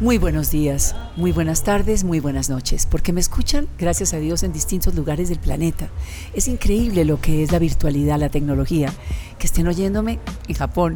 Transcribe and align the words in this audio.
Muy 0.00 0.16
buenos 0.16 0.52
días, 0.52 0.94
muy 1.16 1.32
buenas 1.32 1.64
tardes, 1.64 2.04
muy 2.04 2.20
buenas 2.20 2.48
noches, 2.48 2.86
porque 2.86 3.12
me 3.12 3.20
escuchan, 3.20 3.66
gracias 3.80 4.14
a 4.14 4.18
Dios, 4.18 4.44
en 4.44 4.52
distintos 4.52 4.94
lugares 4.94 5.28
del 5.28 5.40
planeta. 5.40 5.88
Es 6.34 6.46
increíble 6.46 7.04
lo 7.04 7.20
que 7.20 7.42
es 7.42 7.50
la 7.50 7.58
virtualidad, 7.58 8.16
la 8.16 8.28
tecnología, 8.28 8.92
que 9.40 9.48
estén 9.48 9.66
oyéndome 9.66 10.20
en 10.46 10.54
Japón, 10.54 10.94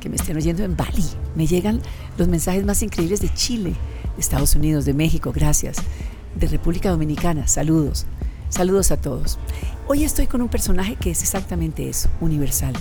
que 0.00 0.08
me 0.08 0.16
estén 0.16 0.36
oyendo 0.36 0.64
en 0.64 0.76
Bali. 0.76 1.04
Me 1.36 1.46
llegan 1.46 1.80
los 2.18 2.26
mensajes 2.26 2.64
más 2.64 2.82
increíbles 2.82 3.20
de 3.20 3.32
Chile, 3.32 3.74
de 4.16 4.20
Estados 4.20 4.56
Unidos, 4.56 4.84
de 4.84 4.94
México, 4.94 5.30
gracias, 5.32 5.76
de 6.34 6.48
República 6.48 6.90
Dominicana, 6.90 7.46
saludos, 7.46 8.06
saludos 8.48 8.90
a 8.90 8.96
todos. 8.96 9.38
Hoy 9.86 10.02
estoy 10.02 10.26
con 10.26 10.42
un 10.42 10.48
personaje 10.48 10.96
que 10.96 11.12
es 11.12 11.22
exactamente 11.22 11.88
eso, 11.88 12.08
universal, 12.20 12.74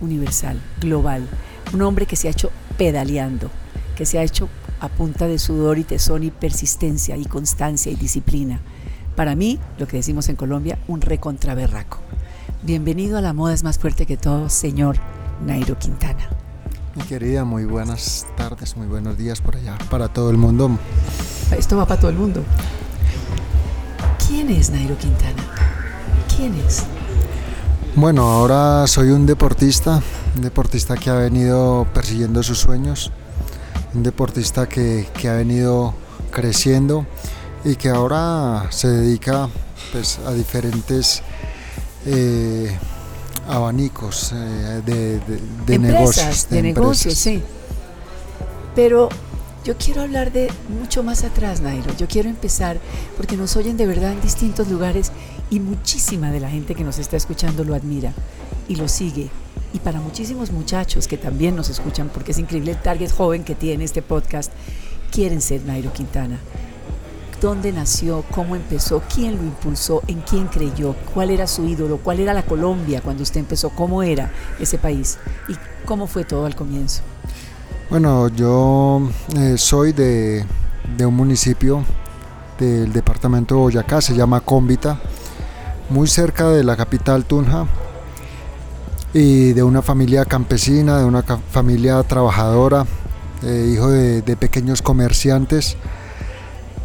universal, 0.00 0.62
global, 0.80 1.26
un 1.72 1.82
hombre 1.82 2.06
que 2.06 2.14
se 2.14 2.28
ha 2.28 2.30
hecho 2.30 2.52
pedaleando 2.78 3.50
que 3.96 4.06
se 4.06 4.18
ha 4.18 4.22
hecho 4.22 4.48
a 4.80 4.88
punta 4.88 5.28
de 5.28 5.38
sudor 5.38 5.78
y 5.78 5.84
tesón 5.84 6.24
y 6.24 6.30
persistencia 6.30 7.16
y 7.16 7.24
constancia 7.24 7.92
y 7.92 7.96
disciplina. 7.96 8.60
Para 9.16 9.36
mí, 9.36 9.58
lo 9.78 9.86
que 9.86 9.98
decimos 9.98 10.28
en 10.28 10.36
Colombia, 10.36 10.78
un 10.88 11.00
recontraberraco. 11.00 11.98
Bienvenido 12.62 13.18
a 13.18 13.20
La 13.20 13.32
Moda 13.32 13.54
es 13.54 13.62
más 13.64 13.78
fuerte 13.78 14.06
que 14.06 14.16
todo, 14.16 14.48
señor 14.48 14.96
Nairo 15.44 15.78
Quintana. 15.78 16.28
Mi 16.94 17.02
querida, 17.02 17.44
muy 17.44 17.64
buenas 17.64 18.26
tardes, 18.36 18.76
muy 18.76 18.86
buenos 18.86 19.16
días 19.16 19.40
por 19.40 19.56
allá, 19.56 19.76
para 19.90 20.08
todo 20.08 20.30
el 20.30 20.36
mundo. 20.36 20.70
Esto 21.56 21.76
va 21.76 21.86
para 21.86 22.00
todo 22.00 22.10
el 22.10 22.16
mundo. 22.16 22.42
¿Quién 24.26 24.50
es 24.50 24.70
Nairo 24.70 24.96
Quintana? 24.96 25.42
¿Quién 26.34 26.54
es? 26.66 26.84
Bueno, 27.94 28.22
ahora 28.22 28.86
soy 28.86 29.10
un 29.10 29.26
deportista, 29.26 30.02
un 30.34 30.42
deportista 30.42 30.96
que 30.96 31.10
ha 31.10 31.14
venido 31.14 31.86
persiguiendo 31.92 32.42
sus 32.42 32.58
sueños, 32.58 33.12
un 33.94 34.02
deportista 34.02 34.68
que, 34.68 35.06
ha 35.28 35.34
venido 35.34 35.94
creciendo 36.30 37.06
y 37.64 37.76
que 37.76 37.88
ahora 37.88 38.66
se 38.70 38.88
dedica 38.88 39.48
pues, 39.92 40.18
a 40.26 40.32
diferentes 40.32 41.22
eh, 42.06 42.76
abanicos 43.48 44.32
eh, 44.34 44.82
de, 45.66 45.78
negocios. 45.78 46.48
De, 46.48 46.62
negocios, 46.62 47.14
sí. 47.14 47.42
Pero 48.74 49.08
yo 49.64 49.76
quiero 49.76 50.02
hablar 50.02 50.32
de 50.32 50.50
mucho 50.80 51.02
más 51.02 51.24
atrás, 51.24 51.60
Nairo. 51.60 51.94
Yo 51.96 52.08
quiero 52.08 52.28
empezar 52.28 52.78
porque 53.16 53.36
nos 53.36 53.56
oyen 53.56 53.76
de 53.76 53.86
verdad 53.86 54.12
en 54.12 54.20
distintos 54.20 54.68
lugares 54.68 55.12
y 55.50 55.60
muchísima 55.60 56.30
de 56.30 56.40
la 56.40 56.48
gente 56.48 56.74
que 56.74 56.82
nos 56.82 56.98
está 56.98 57.16
escuchando 57.16 57.62
lo 57.62 57.74
admira 57.74 58.12
y 58.68 58.76
lo 58.76 58.88
sigue 58.88 59.30
y 59.72 59.78
para 59.78 60.00
muchísimos 60.00 60.50
muchachos 60.50 61.08
que 61.08 61.16
también 61.16 61.56
nos 61.56 61.68
escuchan, 61.68 62.10
porque 62.12 62.32
es 62.32 62.38
increíble 62.38 62.72
el 62.72 62.80
target 62.80 63.10
joven 63.10 63.44
que 63.44 63.54
tiene 63.54 63.84
este 63.84 64.02
podcast, 64.02 64.52
quieren 65.10 65.40
ser 65.40 65.62
Nairo 65.62 65.92
Quintana. 65.92 66.38
¿Dónde 67.40 67.72
nació? 67.72 68.24
¿Cómo 68.30 68.54
empezó? 68.54 69.02
¿Quién 69.12 69.36
lo 69.36 69.42
impulsó? 69.42 70.02
¿En 70.06 70.20
quién 70.20 70.46
creyó? 70.46 70.94
¿Cuál 71.12 71.30
era 71.30 71.48
su 71.48 71.66
ídolo? 71.66 71.98
¿Cuál 71.98 72.20
era 72.20 72.32
la 72.32 72.44
Colombia 72.44 73.00
cuando 73.00 73.24
usted 73.24 73.40
empezó? 73.40 73.70
¿Cómo 73.70 74.02
era 74.04 74.30
ese 74.60 74.78
país? 74.78 75.18
¿Y 75.48 75.54
cómo 75.84 76.06
fue 76.06 76.24
todo 76.24 76.46
al 76.46 76.54
comienzo? 76.54 77.02
Bueno, 77.90 78.28
yo 78.28 79.10
eh, 79.36 79.58
soy 79.58 79.92
de, 79.92 80.44
de 80.96 81.04
un 81.04 81.16
municipio 81.16 81.84
del 82.58 82.92
departamento 82.92 83.56
de 83.56 83.60
Boyacá, 83.60 84.00
se 84.00 84.14
llama 84.14 84.40
Cómbita, 84.40 85.00
muy 85.90 86.06
cerca 86.06 86.48
de 86.48 86.62
la 86.62 86.76
capital 86.76 87.24
Tunja, 87.24 87.66
y 89.14 89.52
de 89.52 89.62
una 89.62 89.82
familia 89.82 90.24
campesina, 90.24 90.98
de 90.98 91.04
una 91.04 91.22
familia 91.22 92.02
trabajadora, 92.02 92.86
eh, 93.42 93.70
hijo 93.74 93.90
de, 93.90 94.36
pequeños 94.36 94.82
comerciantes. 94.82 95.76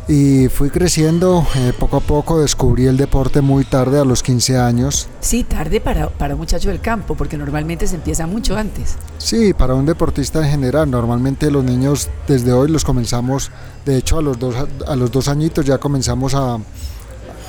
Y 0.09 0.47
fui 0.47 0.69
creciendo 0.69 1.45
eh, 1.55 1.73
poco 1.77 1.97
a 1.97 1.99
poco, 1.99 2.39
descubrí 2.39 2.85
el 2.85 2.95
deporte 2.95 3.41
muy 3.41 3.65
tarde, 3.65 3.99
a 3.99 4.05
los 4.05 4.23
15 4.23 4.57
años. 4.57 5.09
Sí, 5.19 5.43
tarde 5.43 5.81
para, 5.81 6.07
para 6.07 6.35
un 6.35 6.39
muchacho 6.39 6.69
del 6.69 6.79
campo, 6.79 7.15
porque 7.15 7.37
normalmente 7.37 7.87
se 7.87 7.95
empieza 7.95 8.25
mucho 8.25 8.55
antes. 8.55 8.95
Sí, 9.17 9.53
para 9.53 9.73
un 9.73 9.85
deportista 9.85 10.39
en 10.45 10.49
general, 10.49 10.89
normalmente 10.89 11.51
los 11.51 11.65
niños 11.65 12.09
desde 12.25 12.53
hoy 12.53 12.69
los 12.69 12.85
comenzamos, 12.85 13.51
de 13.85 13.97
hecho 13.97 14.17
a 14.17 14.21
los 14.21 14.39
dos, 14.39 14.55
a 14.87 14.95
los 14.95 15.11
dos 15.11 15.27
añitos 15.27 15.65
ya 15.65 15.77
comenzamos 15.77 16.33
a, 16.35 16.57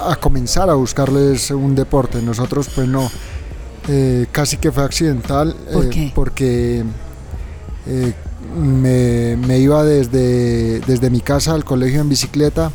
a 0.01 0.17
comenzar 0.17 0.69
a 0.69 0.75
buscarles 0.75 1.53
un 1.53 1.77
deporte. 1.77 2.21
Nosotros 2.23 2.69
pues 2.75 2.89
no, 2.89 3.09
eh, 3.87 4.27
casi 4.33 4.57
que 4.57 4.73
fue 4.73 4.85
accidental 4.85 5.55
eh, 5.69 6.13
porque 6.15 6.85
eh, 7.87 8.13
me, 8.57 9.59
iba 9.59 9.85
desde, 9.85 10.81
desde 10.81 11.11
mi 11.11 11.21
casa 11.21 11.55
al 11.55 11.65
colegio 11.65 12.01
en 12.01 12.09
bicicleta 12.09 12.71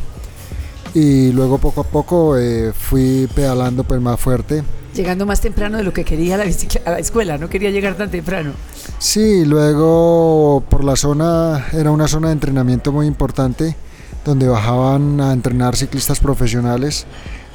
y 0.93 1.31
luego 1.31 1.57
poco 1.57 1.81
a 1.81 1.83
poco 1.83 2.35
fui 2.73 3.27
pedalando 3.35 3.83
pues 3.83 3.99
más 3.99 4.19
fuerte. 4.19 4.63
Llegando 4.93 5.25
más 5.25 5.41
temprano 5.41 5.77
de 5.77 5.83
lo 5.83 5.91
que 5.91 6.03
quería 6.03 6.37
la 6.37 6.43
a 6.43 6.91
la 6.91 6.99
escuela, 6.99 7.37
no 7.39 7.49
quería 7.49 7.71
llegar 7.71 7.95
tan 7.95 8.11
temprano. 8.11 8.51
Sí, 8.99 9.43
luego 9.43 10.63
por 10.69 10.83
la 10.83 10.95
zona, 10.95 11.65
era 11.73 11.89
una 11.89 12.07
zona 12.07 12.27
de 12.27 12.33
entrenamiento 12.33 12.91
muy 12.91 13.07
importante, 13.07 13.75
donde 14.23 14.47
bajaban 14.47 15.19
a 15.19 15.33
entrenar 15.33 15.75
ciclistas 15.75 16.19
profesionales 16.19 17.07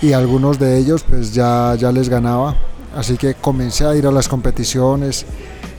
y 0.03 0.13
algunos 0.13 0.59
de 0.59 0.79
ellos 0.79 1.05
pues 1.09 1.33
ya, 1.33 1.77
ya 1.77 1.93
les 1.93 2.09
ganaba 2.09 2.57
Así 2.95 3.17
que 3.17 3.35
comencé 3.35 3.85
a 3.85 3.95
ir 3.95 4.07
a 4.07 4.11
las 4.11 4.29
competiciones, 4.29 5.27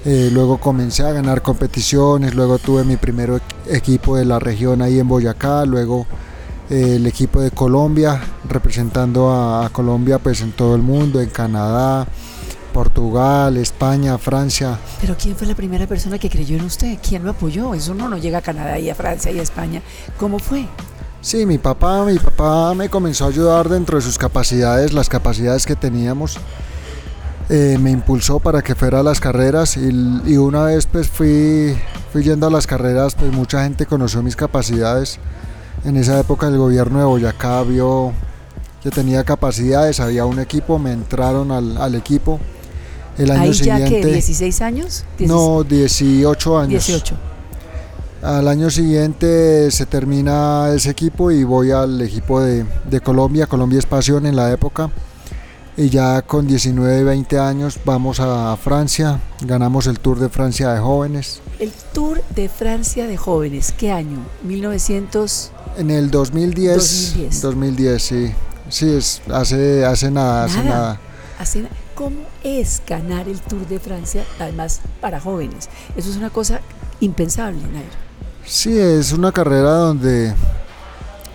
eh, 0.06 0.30
luego 0.32 0.60
comencé 0.60 1.04
a 1.04 1.12
ganar 1.12 1.42
competiciones, 1.42 2.34
luego 2.34 2.58
tuve 2.58 2.84
mi 2.84 2.96
primer 2.96 3.42
equipo 3.68 4.16
de 4.16 4.26
la 4.26 4.40
región 4.40 4.82
ahí 4.82 5.00
en 5.00 5.08
Boyacá, 5.08 5.66
luego 5.66 6.06
eh, 6.70 6.96
el 6.96 7.08
equipo 7.08 7.42
de 7.42 7.52
Colombia, 7.52 8.22
representando 8.48 9.32
a, 9.32 9.70
Colombia 9.70 10.20
pues 10.20 10.42
en 10.42 10.52
todo 10.52 10.76
el 10.76 10.84
mundo, 10.84 11.20
en 11.20 11.30
Canadá, 11.30 12.08
Portugal, 12.74 13.58
España, 13.58 14.18
Francia. 14.18 14.78
Pero 15.02 15.18
¿quién 15.18 15.36
fue 15.36 15.48
la 15.48 15.56
primera 15.56 15.88
persona 15.88 16.20
que 16.20 16.30
creyó 16.30 16.58
en 16.58 16.66
usted? 16.66 17.00
¿Quién 17.06 17.24
lo 17.26 17.32
apoyó? 17.32 17.74
Eso 17.74 17.96
no, 17.96 18.08
no 18.08 18.18
llega 18.18 18.38
a 18.38 18.42
Canadá 18.42 18.78
y 18.80 18.90
a 18.90 18.96
Francia 18.96 19.32
y 19.32 19.40
a 19.40 19.42
España. 19.42 19.82
¿Cómo 20.18 20.38
fue? 20.38 20.68
Sí, 21.22 21.46
mi 21.46 21.58
papá, 21.58 22.06
mi 22.06 22.18
papá 22.18 22.74
me 22.74 22.88
comenzó 22.88 23.26
a 23.26 23.30
ayudar 23.30 23.68
dentro 23.68 23.98
de 23.98 24.04
sus 24.04 24.18
capacidades, 24.18 24.94
las 24.94 25.10
capacidades 25.10 25.66
que 25.66 25.76
teníamos. 25.76 26.38
Eh, 27.52 27.80
me 27.82 27.90
impulsó 27.90 28.40
para 28.40 28.62
que 28.62 28.76
fuera 28.76 29.00
a 29.00 29.04
las 29.04 29.20
carreras 29.20 29.76
y, 29.76 30.38
una 30.38 30.66
vez 30.66 30.86
pues 30.86 31.08
fui, 31.08 31.76
fui 32.14 32.22
yendo 32.22 32.46
a 32.46 32.52
las 32.52 32.68
carreras, 32.68 33.16
pues 33.16 33.32
mucha 33.32 33.64
gente 33.64 33.88
conoció 33.88 34.22
mis 34.22 34.36
capacidades. 34.36 35.18
En 35.84 35.98
esa 35.98 36.20
época 36.20 36.48
el 36.48 36.60
gobierno 36.60 37.00
de 37.00 37.06
Boyacá 37.06 37.64
vio 37.64 38.14
que 38.84 38.92
tenía 38.92 39.24
capacidades, 39.24 40.00
había 40.00 40.26
un 40.26 40.40
equipo, 40.40 40.78
me 40.78 40.92
entraron 40.92 41.52
al, 41.52 41.96
equipo. 41.96 42.40
El 43.18 43.32
año 43.32 43.52
siguiente, 43.52 44.00
ya 44.00 44.08
16 44.08 44.62
años? 44.62 45.06
No, 45.18 45.64
18 45.64 46.60
años. 46.60 46.86
18. 46.86 47.16
Al 48.22 48.48
año 48.48 48.70
siguiente 48.70 49.72
se 49.72 49.88
termina 49.88 50.70
ese 50.76 50.92
equipo 50.92 51.32
y 51.32 51.44
voy 51.44 51.72
al 51.72 52.00
equipo 52.02 52.42
de, 52.42 52.64
de 52.88 53.02
Colombia, 53.02 53.48
Colombia 53.48 53.80
Espación 53.80 54.28
en 54.28 54.36
la 54.36 54.52
época 54.52 54.92
y 55.80 55.90
ya 55.90 56.22
con 56.24 56.46
19, 56.46 57.06
20 57.06 57.40
años 57.40 57.80
vamos 57.86 58.20
a 58.20 58.58
Francia, 58.58 59.22
ganamos 59.40 59.88
el 59.88 59.98
Tour 60.02 60.20
de 60.20 60.28
Francia 60.28 60.74
de 60.74 60.82
jóvenes. 60.82 61.40
El 61.58 61.72
Tour 61.94 62.22
de 62.36 62.50
Francia 62.50 63.08
de 63.08 63.16
jóvenes, 63.16 63.74
¿qué 63.78 63.90
año? 63.90 64.20
1900 64.44 65.52
En 65.78 65.90
el 65.90 66.12
2010. 66.12 66.76
2010. 66.76 67.42
2010, 67.42 68.04
sí. 68.04 68.34
Sí, 68.68 68.90
es 68.90 69.22
hace 69.32 69.86
hace 69.86 70.12
nada, 70.12 70.44
hace 70.44 70.64
nada. 70.66 71.00
¿Cómo 71.96 72.18
es 72.44 72.82
ganar 72.86 73.30
el 73.30 73.40
Tour 73.40 73.66
de 73.66 73.80
Francia 73.80 74.26
además 74.38 74.82
para 75.00 75.22
jóvenes? 75.22 75.70
Eso 75.96 76.10
es 76.10 76.18
una 76.18 76.30
cosa 76.30 76.60
impensable, 77.00 77.62
Nairo. 77.62 77.88
Sí, 78.46 78.78
es 78.78 79.14
una 79.14 79.32
carrera 79.32 79.72
donde 79.72 80.34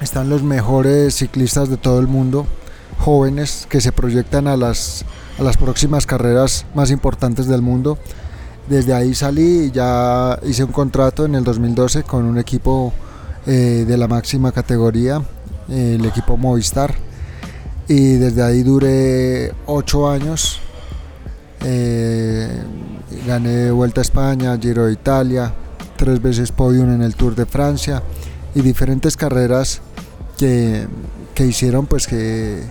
están 0.02 0.28
los 0.28 0.42
mejores 0.42 1.14
ciclistas 1.14 1.70
de 1.70 1.78
todo 1.78 1.98
el 1.98 2.08
mundo 2.08 2.46
jóvenes 2.98 3.66
que 3.68 3.80
se 3.80 3.92
proyectan 3.92 4.48
a 4.48 4.56
las, 4.56 5.04
a 5.38 5.42
las 5.42 5.56
próximas 5.56 6.06
carreras 6.06 6.66
más 6.74 6.90
importantes 6.90 7.46
del 7.46 7.62
mundo. 7.62 7.98
Desde 8.68 8.94
ahí 8.94 9.14
salí 9.14 9.66
y 9.66 9.70
ya 9.70 10.38
hice 10.46 10.64
un 10.64 10.72
contrato 10.72 11.26
en 11.26 11.34
el 11.34 11.44
2012 11.44 12.02
con 12.04 12.24
un 12.24 12.38
equipo 12.38 12.92
eh, 13.46 13.84
de 13.86 13.96
la 13.98 14.08
máxima 14.08 14.52
categoría, 14.52 15.22
el 15.68 16.04
equipo 16.04 16.36
Movistar. 16.36 16.94
Y 17.86 18.14
desde 18.14 18.42
ahí 18.42 18.62
duré 18.62 19.52
ocho 19.66 20.08
años. 20.08 20.60
Eh, 21.62 22.62
gané 23.26 23.70
Vuelta 23.70 24.00
a 24.00 24.02
España, 24.02 24.56
Giro 24.58 24.86
de 24.86 24.92
Italia, 24.92 25.52
tres 25.96 26.20
veces 26.20 26.52
podium 26.52 26.92
en 26.92 27.02
el 27.02 27.14
Tour 27.14 27.34
de 27.34 27.46
Francia 27.46 28.02
y 28.54 28.60
diferentes 28.60 29.16
carreras 29.16 29.80
que, 30.36 30.86
que 31.34 31.44
hicieron 31.46 31.86
pues 31.86 32.06
que 32.06 32.62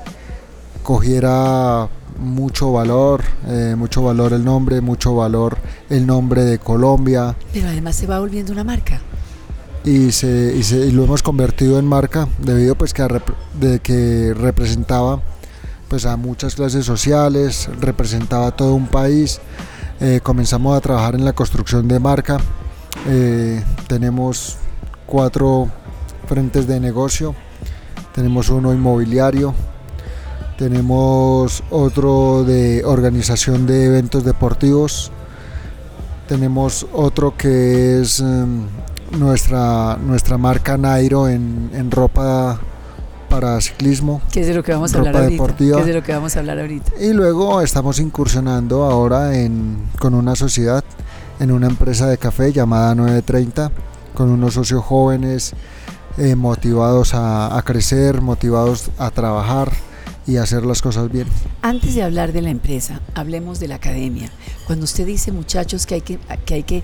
cogiera 0.83 1.89
mucho 2.19 2.71
valor, 2.71 3.21
eh, 3.47 3.75
mucho 3.77 4.01
valor 4.03 4.33
el 4.33 4.43
nombre, 4.45 4.81
mucho 4.81 5.15
valor 5.15 5.57
el 5.89 6.05
nombre 6.05 6.43
de 6.43 6.59
Colombia. 6.59 7.35
Pero 7.53 7.67
además 7.67 7.95
se 7.95 8.07
va 8.07 8.19
volviendo 8.19 8.51
una 8.53 8.63
marca. 8.63 9.01
y, 9.85 10.11
se, 10.11 10.53
y, 10.55 10.63
se, 10.63 10.77
y 10.77 10.91
lo 10.91 11.03
hemos 11.03 11.23
convertido 11.23 11.77
en 11.79 11.85
marca 11.85 12.27
debido 12.39 12.75
pues 12.75 12.93
que, 12.93 13.01
a 13.01 13.07
rep- 13.07 13.33
de 13.59 13.79
que 13.79 14.33
representaba 14.33 15.21
pues 15.89 16.05
a 16.05 16.15
muchas 16.17 16.55
clases 16.55 16.85
sociales, 16.85 17.69
representaba 17.79 18.47
a 18.47 18.51
todo 18.55 18.73
un 18.73 18.87
país. 18.87 19.39
Eh, 19.99 20.21
comenzamos 20.23 20.75
a 20.75 20.81
trabajar 20.81 21.15
en 21.15 21.23
la 21.25 21.33
construcción 21.33 21.87
de 21.87 21.99
marca. 21.99 22.37
Eh, 23.07 23.61
tenemos 23.87 24.57
cuatro 25.05 25.69
frentes 26.27 26.65
de 26.67 26.79
negocio. 26.79 27.35
Tenemos 28.13 28.49
uno 28.49 28.73
inmobiliario, 28.73 29.53
tenemos 30.57 31.63
otro 31.69 32.43
de 32.43 32.83
organización 32.85 33.65
de 33.65 33.85
eventos 33.85 34.23
deportivos, 34.23 35.11
tenemos 36.27 36.85
otro 36.93 37.35
que 37.35 38.01
es 38.01 38.19
em, 38.19 38.67
nuestra, 39.17 39.97
nuestra 39.97 40.37
marca 40.37 40.77
Nairo 40.77 41.27
en, 41.27 41.71
en 41.73 41.89
ropa 41.89 42.59
para 43.33 43.59
ciclismo. 43.61 44.21
¿Qué 44.31 44.41
es 44.41 44.47
de 44.47 44.53
lo 44.53 44.63
que 44.63 44.73
vamos 44.73 44.93
a 44.93 44.97
Ropa 44.97 45.09
hablar 45.09 45.23
ahorita? 45.23 45.43
deportiva. 45.43 45.75
¿Qué 45.77 45.81
es 45.81 45.87
de 45.87 45.93
lo 45.93 46.03
que 46.03 46.13
vamos 46.13 46.35
a 46.35 46.39
hablar 46.39 46.59
ahorita? 46.59 46.91
Y 47.01 47.13
luego 47.13 47.61
estamos 47.61 47.99
incursionando 47.99 48.83
ahora 48.83 49.35
en, 49.35 49.89
con 49.97 50.13
una 50.13 50.35
sociedad 50.35 50.83
en 51.39 51.51
una 51.51 51.65
empresa 51.65 52.07
de 52.07 52.19
café 52.19 52.53
llamada 52.53 52.93
930, 52.93 53.71
con 54.13 54.29
unos 54.29 54.53
socios 54.53 54.83
jóvenes 54.83 55.53
eh, 56.17 56.35
motivados 56.35 57.13
a, 57.13 57.57
a 57.57 57.61
crecer, 57.63 58.21
motivados 58.21 58.89
a 58.97 59.11
trabajar 59.11 59.71
y 60.25 60.37
a 60.37 60.43
hacer 60.43 60.65
las 60.65 60.81
cosas 60.81 61.11
bien. 61.11 61.27
Antes 61.61 61.95
de 61.95 62.03
hablar 62.03 62.31
de 62.31 62.41
la 62.41 62.49
empresa, 62.49 63.01
hablemos 63.13 63.59
de 63.59 63.67
la 63.67 63.75
academia. 63.75 64.29
Cuando 64.65 64.85
usted 64.85 65.05
dice, 65.05 65.31
muchachos, 65.31 65.85
que 65.85 65.95
hay 65.95 66.01
que, 66.01 66.19
que, 66.45 66.53
hay 66.53 66.63
que 66.63 66.83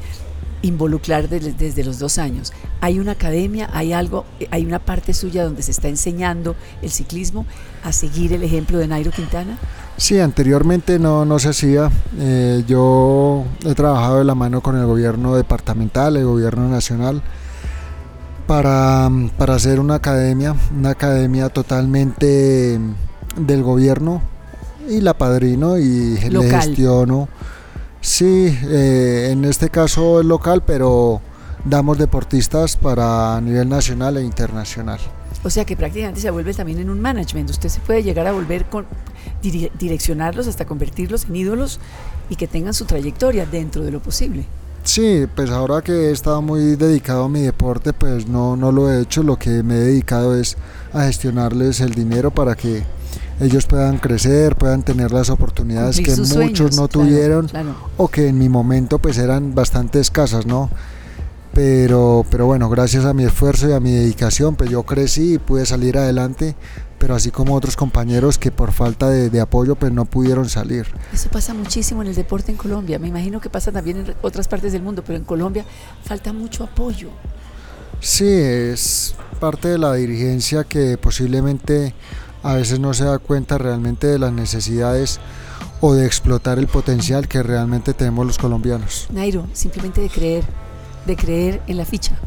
involucrar 0.61 1.29
desde, 1.29 1.53
desde 1.53 1.83
los 1.85 1.99
dos 1.99 2.17
años, 2.17 2.51
¿hay 2.81 2.99
una 2.99 3.13
academia, 3.13 3.69
hay 3.71 3.93
algo, 3.93 4.25
hay 4.51 4.65
una 4.65 4.79
parte 4.79 5.13
suya 5.13 5.45
donde 5.45 5.61
se 5.61 5.71
está 5.71 5.87
enseñando 5.87 6.55
el 6.81 6.91
ciclismo 6.91 7.45
a 7.83 7.93
seguir 7.93 8.33
el 8.33 8.43
ejemplo 8.43 8.77
de 8.77 8.87
Nairo 8.87 9.11
Quintana? 9.11 9.57
Sí, 9.95 10.19
anteriormente 10.19 10.99
no, 10.99 11.23
no 11.23 11.39
se 11.39 11.49
hacía. 11.49 11.89
Eh, 12.17 12.63
yo 12.67 13.45
he 13.65 13.73
trabajado 13.73 14.17
de 14.17 14.25
la 14.25 14.35
mano 14.35 14.61
con 14.61 14.77
el 14.77 14.85
gobierno 14.85 15.35
departamental, 15.35 16.17
el 16.17 16.25
gobierno 16.25 16.67
nacional, 16.67 17.21
para, 18.50 19.07
para 19.38 19.54
hacer 19.54 19.80
una 19.80 19.94
academia, 19.96 20.56
una 20.75 20.90
academia 20.90 21.50
totalmente 21.50 22.80
del 23.38 23.62
gobierno 23.62 24.24
y 24.90 25.01
la 25.01 25.13
padrino 25.13 25.78
y 25.78 26.18
le 26.18 26.50
gestiono. 26.50 27.30
Sí, 28.01 28.57
eh, 28.63 29.30
en 29.31 29.46
este 29.46 29.69
caso 29.69 30.19
es 30.19 30.25
local, 30.25 30.63
pero 30.66 31.22
damos 31.63 32.00
deportistas 32.00 32.75
para 32.75 33.36
a 33.38 33.42
nivel 33.42 33.69
nacional 33.69 34.18
e 34.18 34.24
internacional. 34.24 35.00
O 35.44 35.51
sea 35.51 35.63
que 35.63 35.78
prácticamente 35.78 36.19
se 36.19 36.31
vuelve 36.31 36.56
también 36.56 36.80
en 36.80 36.90
un 36.90 37.00
management. 37.00 37.51
Usted 37.51 37.69
se 37.69 37.80
puede 37.81 38.01
llegar 38.01 38.25
a 38.25 38.31
volver 38.31 38.66
con 38.66 38.88
dire- 39.44 39.69
direccionarlos 39.78 40.48
hasta 40.48 40.66
convertirlos 40.66 41.25
en 41.25 41.36
ídolos 41.36 41.80
y 42.31 42.36
que 42.36 42.48
tengan 42.48 42.74
su 42.74 42.86
trayectoria 42.86 43.46
dentro 43.46 43.84
de 43.84 43.92
lo 43.92 44.00
posible. 44.00 44.46
Sí, 44.89 45.27
pues 45.36 45.51
ahora 45.51 45.83
que 45.83 45.91
he 45.91 46.12
estado 46.12 46.41
muy 46.41 46.75
dedicado 46.75 47.25
a 47.25 47.30
mi 47.30 47.41
deporte, 47.41 47.94
pues 47.94 48.27
no, 48.27 48.57
no 48.57 48.71
lo 48.71 48.91
he 48.91 49.03
hecho. 49.03 49.21
Lo 49.21 49.38
que 49.38 49.62
me 49.62 49.75
he 49.75 49.80
dedicado 49.81 50.36
es 50.36 50.57
a 50.94 51.03
gestionarles 51.03 51.80
el 51.80 51.91
dinero 51.91 52.31
para 52.31 52.56
que 52.56 52.81
ellos 53.39 53.68
puedan 53.68 54.00
crecer, 54.00 54.56
puedan 54.56 54.81
tener 54.81 55.12
las 55.12 55.30
oportunidades 55.30 55.97
Cumplir 55.97 56.15
que 56.15 56.21
muchos 56.21 56.33
sueños, 56.33 56.75
no 56.75 56.88
claro, 56.88 57.07
tuvieron 57.07 57.47
claro. 57.50 57.75
o 57.97 58.07
que 58.07 58.30
en 58.30 58.39
mi 58.39 58.50
momento 58.50 58.97
pues 58.97 59.19
eran 59.19 59.53
bastante 59.53 60.00
escasas, 60.00 60.47
¿no? 60.47 60.71
Pero, 61.53 62.25
pero 62.31 62.47
bueno, 62.47 62.68
gracias 62.68 63.06
a 63.06 63.13
mi 63.13 63.25
esfuerzo 63.25 63.69
y 63.69 63.74
a 63.74 63.80
mi 63.80 63.91
dedicación, 63.91 64.56
pues 64.56 64.71
yo 64.71 64.81
crecí 64.81 65.36
y 65.36 65.38
pude 65.38 65.68
salir 65.68 66.00
adelante, 66.00 66.56
pero 67.00 67.16
así 67.16 67.31
como 67.31 67.56
otros 67.56 67.75
compañeros 67.75 68.38
que 68.38 68.51
por 68.51 68.72
falta 68.72 69.10
de, 69.10 69.30
de 69.30 69.42
apoyo 69.42 69.75
pues 69.75 69.92
no 69.92 70.06
pudieron 70.06 70.50
salir. 70.50 70.86
Eso 71.13 71.30
pasa 71.30 71.54
muchísimo 71.54 72.01
en 72.01 72.10
el 72.10 72.16
deporte 72.16 72.51
en 72.51 72.57
Colombia. 72.57 73.00
Me 73.00 73.07
imagino 73.07 73.40
que 73.40 73.50
pasa 73.50 73.72
también 73.72 73.98
en 73.98 74.16
otras 74.22 74.48
partes 74.48 74.74
del 74.74 74.84
mundo, 74.84 75.04
pero 75.06 75.18
en 75.18 75.24
Colombia 75.24 75.66
falta 76.04 76.34
mucho 76.34 76.63
apoyo. 76.63 77.10
Sí, 78.01 78.30
es 78.30 79.16
parte 79.40 79.69
de 79.69 79.78
la 79.78 79.94
dirigencia 79.94 80.63
que 80.63 80.98
posiblemente 80.98 81.94
a 82.44 82.54
veces 82.54 82.80
no 82.80 82.94
se 82.94 83.06
da 83.06 83.19
cuenta 83.19 83.57
realmente 83.57 84.07
de 84.07 84.19
las 84.19 84.31
necesidades 84.31 85.19
o 85.81 85.94
de 85.94 86.06
explotar 86.06 86.60
el 86.60 86.68
potencial 86.68 87.28
que 87.28 87.44
realmente 87.44 87.94
tenemos 87.94 88.25
los 88.25 88.38
colombianos. 88.38 89.07
Nairo, 89.12 89.48
simplemente 89.54 90.01
de 90.01 90.10
creer, 90.10 90.44
de 91.06 91.16
creer 91.16 91.62
en 91.68 91.78
la 91.78 91.86
ficha 91.86 92.18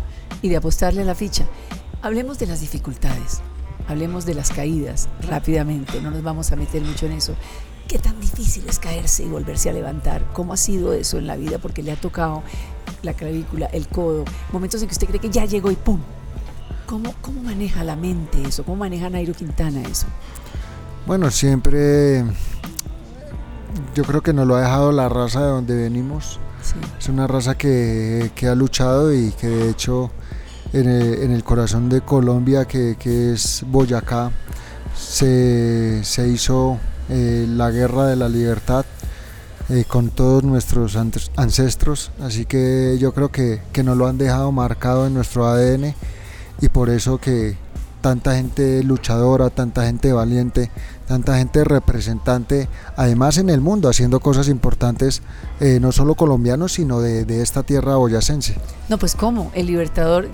y 0.40 0.48
de 0.48 0.56
apostarle 0.56 1.02
a 1.02 1.04
la 1.04 1.14
ficha. 1.14 1.44
Hablemos 2.02 2.38
de 2.38 2.46
las 2.46 2.60
dificultades, 2.60 3.40
hablemos 3.88 4.24
de 4.26 4.34
las 4.34 4.50
caídas 4.50 5.08
rápidamente, 5.28 6.00
no 6.00 6.10
nos 6.10 6.22
vamos 6.22 6.52
a 6.52 6.56
meter 6.56 6.82
mucho 6.82 7.06
en 7.06 7.12
eso. 7.12 7.34
¿Qué 7.88 7.98
tan 7.98 8.18
difícil 8.20 8.64
es 8.68 8.78
caerse 8.78 9.24
y 9.24 9.28
volverse 9.28 9.68
a 9.68 9.72
levantar? 9.72 10.24
¿Cómo 10.32 10.52
ha 10.52 10.56
sido 10.56 10.92
eso 10.92 11.18
en 11.18 11.26
la 11.26 11.36
vida? 11.36 11.58
Porque 11.58 11.82
le 11.82 11.92
ha 11.92 11.96
tocado 11.96 12.42
la 13.02 13.12
clavícula, 13.12 13.66
el 13.66 13.86
codo, 13.88 14.24
momentos 14.52 14.80
en 14.82 14.88
que 14.88 14.92
usted 14.92 15.08
cree 15.08 15.20
que 15.20 15.30
ya 15.30 15.44
llegó 15.44 15.70
y 15.70 15.76
¡pum! 15.76 16.00
¿Cómo, 16.86 17.14
cómo 17.20 17.42
maneja 17.42 17.84
la 17.84 17.96
mente 17.96 18.42
eso? 18.42 18.64
¿Cómo 18.64 18.76
maneja 18.76 19.10
Nairo 19.10 19.34
Quintana 19.34 19.82
eso? 19.82 20.06
Bueno, 21.06 21.30
siempre 21.30 22.24
yo 23.94 24.04
creo 24.04 24.22
que 24.22 24.32
nos 24.32 24.46
lo 24.46 24.56
ha 24.56 24.60
dejado 24.60 24.92
la 24.92 25.08
raza 25.08 25.42
de 25.42 25.48
donde 25.48 25.74
venimos. 25.74 26.38
Sí. 26.62 26.74
Es 26.98 27.08
una 27.08 27.26
raza 27.26 27.56
que, 27.56 28.30
que 28.34 28.46
ha 28.46 28.54
luchado 28.54 29.12
y 29.12 29.32
que 29.32 29.48
de 29.48 29.70
hecho 29.70 30.10
en 30.72 30.88
el, 30.88 31.44
corazón 31.44 31.88
de 31.88 32.00
Colombia, 32.00 32.64
que, 32.64 32.96
que 32.98 33.32
es 33.32 33.64
Boyacá, 33.66 34.30
se, 34.96 36.02
se 36.04 36.28
hizo 36.28 36.78
eh, 37.08 37.46
la 37.48 37.70
guerra 37.70 38.06
de 38.06 38.16
la 38.16 38.28
libertad 38.28 38.84
eh, 39.68 39.84
con 39.86 40.10
todos 40.10 40.42
nuestros 40.44 40.96
ancestros. 41.36 42.10
Así 42.20 42.44
que 42.44 42.96
yo 42.98 43.12
creo 43.12 43.30
que, 43.30 43.62
que 43.72 43.82
lo 43.82 44.06
han 44.06 44.18
dejado 44.18 44.52
marcado 44.52 45.06
en 45.06 45.14
nuestro 45.14 45.46
ADN 45.46 45.94
y 46.60 46.68
por 46.68 46.90
eso 46.90 47.18
que 47.18 47.56
tanta 48.02 48.34
gente 48.34 48.82
luchadora, 48.82 49.48
tanta 49.48 49.86
gente 49.86 50.12
valiente, 50.12 50.70
tanta 51.06 51.38
gente 51.38 51.64
representante, 51.64 52.68
además 52.96 53.38
en 53.38 53.48
el 53.48 53.62
mundo, 53.62 53.88
haciendo 53.88 54.20
cosas 54.20 54.48
importantes, 54.48 55.22
eh, 55.60 55.78
no 55.80 55.92
solo 55.92 56.14
colombianos, 56.16 56.72
sino 56.72 57.00
de, 57.00 57.42
esta 57.42 57.62
tierra 57.62 57.96
boyacense. 57.96 58.56
No, 58.90 58.98
pues 58.98 59.14
cómo, 59.14 59.50
el 59.54 59.66
libertador 59.66 60.28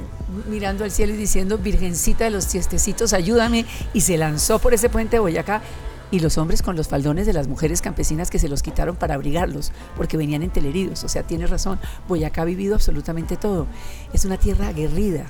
mirando 0.51 0.85
al 0.85 0.91
cielo 0.91 1.15
y 1.15 1.17
diciendo, 1.17 1.59
Virgencita 1.59 2.25
de 2.25 2.31
los 2.31 2.47
tiestecitos, 2.47 3.13
ayúdame, 3.13 3.67
y 3.93 4.01
se 4.01 4.17
lanzó 4.17 4.59
por 4.59 4.75
ese 4.75 4.89
puente 4.89 5.17
de 5.17 5.21
Boyacá, 5.21 5.63
y 6.11 6.21
los 6.21 6.39
hombres 6.39 6.63
con 6.63 6.75
los 6.75 6.89
faldones 6.89 7.27
de 7.27 7.35
las 7.35 7.49
mujeres 7.49 7.83
campesinas 7.83 8.31
que 8.31 8.39
se 8.39 8.49
los 8.49 8.63
quitaron 8.63 8.97
para 8.97 9.15
abrigarlos, 9.15 9.73
porque 9.95 10.17
venían 10.17 10.43
enteleridos, 10.43 11.05
o 11.05 11.09
sea, 11.09 11.23
tiene 11.23 11.47
razón, 11.47 11.79
Boyacá 12.09 12.43
ha 12.43 12.47
vivido 12.47 12.75
absolutamente 12.75 13.37
todo, 13.37 13.67
es 14.15 14.25
una 14.25 14.39
tierra 14.39 14.69
aguerrida. 14.69 15.27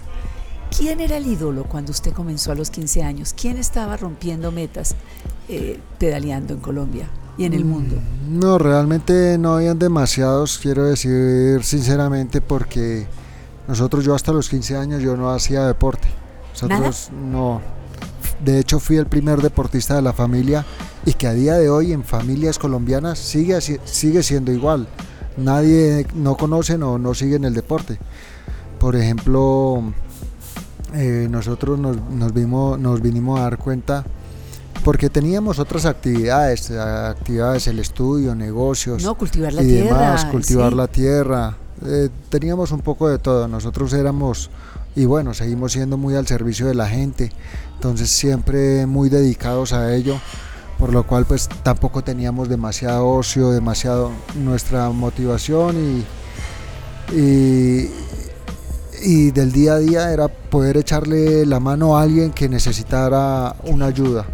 ¿Quién 0.77 1.01
era 1.01 1.17
el 1.17 1.27
ídolo 1.27 1.65
cuando 1.65 1.91
usted 1.93 2.13
comenzó 2.13 2.53
a 2.53 2.55
los 2.55 2.71
15 2.71 3.03
años? 3.03 3.35
¿Quién 3.39 3.57
estaba 3.57 3.97
rompiendo 3.97 4.53
metas 4.53 4.95
eh, 5.49 5.81
pedaleando 5.99 6.55
en 6.55 6.61
Colombia 6.61 7.09
y 7.37 7.45
en 7.45 7.53
el 7.55 7.65
mundo? 7.65 7.97
No, 8.29 8.59
realmente 8.59 9.39
no 9.39 9.55
habían 9.57 9.79
demasiados, 9.79 10.59
quiero 10.59 10.85
decir 10.85 11.65
sinceramente, 11.65 12.41
porque 12.41 13.07
nosotros, 13.67 14.05
yo 14.05 14.15
hasta 14.15 14.33
los 14.33 14.49
15 14.49 14.77
años, 14.77 15.03
yo 15.03 15.17
no 15.17 15.31
hacía 15.31 15.65
deporte. 15.67 16.09
Nosotros 16.53 17.11
no. 17.13 17.61
De 18.45 18.59
hecho, 18.61 18.79
fui 18.79 18.97
el 18.97 19.07
primer 19.07 19.43
deportista 19.43 19.97
de 19.97 20.03
la 20.03 20.13
familia 20.13 20.65
y 21.05 21.13
que 21.15 21.27
a 21.27 21.33
día 21.33 21.55
de 21.55 21.71
hoy 21.71 21.93
en 21.93 22.05
familias 22.05 22.59
colombianas 22.59 23.19
sigue, 23.19 23.57
así- 23.57 23.79
sigue 23.85 24.23
siendo 24.23 24.53
igual. 24.53 24.87
Nadie 25.37 26.07
no 26.15 26.37
conoce 26.37 26.75
o 26.77 26.99
no 26.99 27.15
sigue 27.15 27.37
en 27.37 27.45
el 27.45 27.55
deporte. 27.55 27.99
Por 28.79 28.95
ejemplo, 28.95 29.93
eh, 30.95 31.28
nosotros 31.30 31.78
nos, 31.78 31.97
nos, 32.11 32.33
vimos, 32.33 32.78
nos 32.78 33.00
vinimos 33.00 33.40
a 33.40 33.45
dar 33.45 33.59
cuenta 33.59 34.04
porque 34.85 35.11
teníamos 35.11 35.59
otras 35.59 35.85
actividades, 35.87 36.71
actividades, 36.71 37.66
el 37.66 37.78
estudio, 37.78 38.35
negocios 38.35 39.02
No, 39.02 39.16
cultivar 39.16 39.52
la 39.52 39.62
y 39.62 39.66
tierra. 39.66 39.99
demás, 39.99 40.25
cultivar 40.26 40.71
sí. 40.71 40.76
la 40.76 40.87
tierra. 40.88 41.57
Eh, 41.85 42.09
teníamos 42.28 42.73
un 42.73 42.80
poco 42.80 43.09
de 43.09 43.18
todo. 43.18 43.49
Nosotros 43.49 43.92
éramos, 43.92 44.50
y 44.97 45.04
bueno, 45.04 45.35
seguimos 45.35 45.73
siendo 45.73 45.97
muy 45.97 46.14
al 46.14 46.26
servicio 46.26 46.66
de 46.66 46.75
la 46.75 46.88
gente, 46.88 47.33
entonces 47.75 48.11
siempre 48.11 48.87
muy 48.87 49.09
dedicados 49.09 49.73
a 49.73 49.95
ello, 49.95 50.18
por 50.78 50.92
lo 50.92 51.07
cual 51.07 51.25
pues 51.26 51.49
tampoco 51.62 52.02
teníamos 52.02 52.49
demasiado 52.49 53.07
ocio, 53.09 53.50
demasiado 53.50 54.11
nuestra 54.37 54.90
motivación 54.90 55.76
y, 57.12 57.14
y, 57.14 57.90
y 59.02 59.31
del 59.31 59.52
día 59.52 59.75
a 59.75 59.78
día 59.78 60.12
era 60.12 60.28
poder 60.28 60.76
echarle 60.76 61.45
la 61.47 61.61
mano 61.61 61.97
a 61.97 62.02
alguien 62.02 62.31
que 62.33 62.49
necesitara 62.49 63.55
una 63.64 63.87
ayuda. 63.87 64.25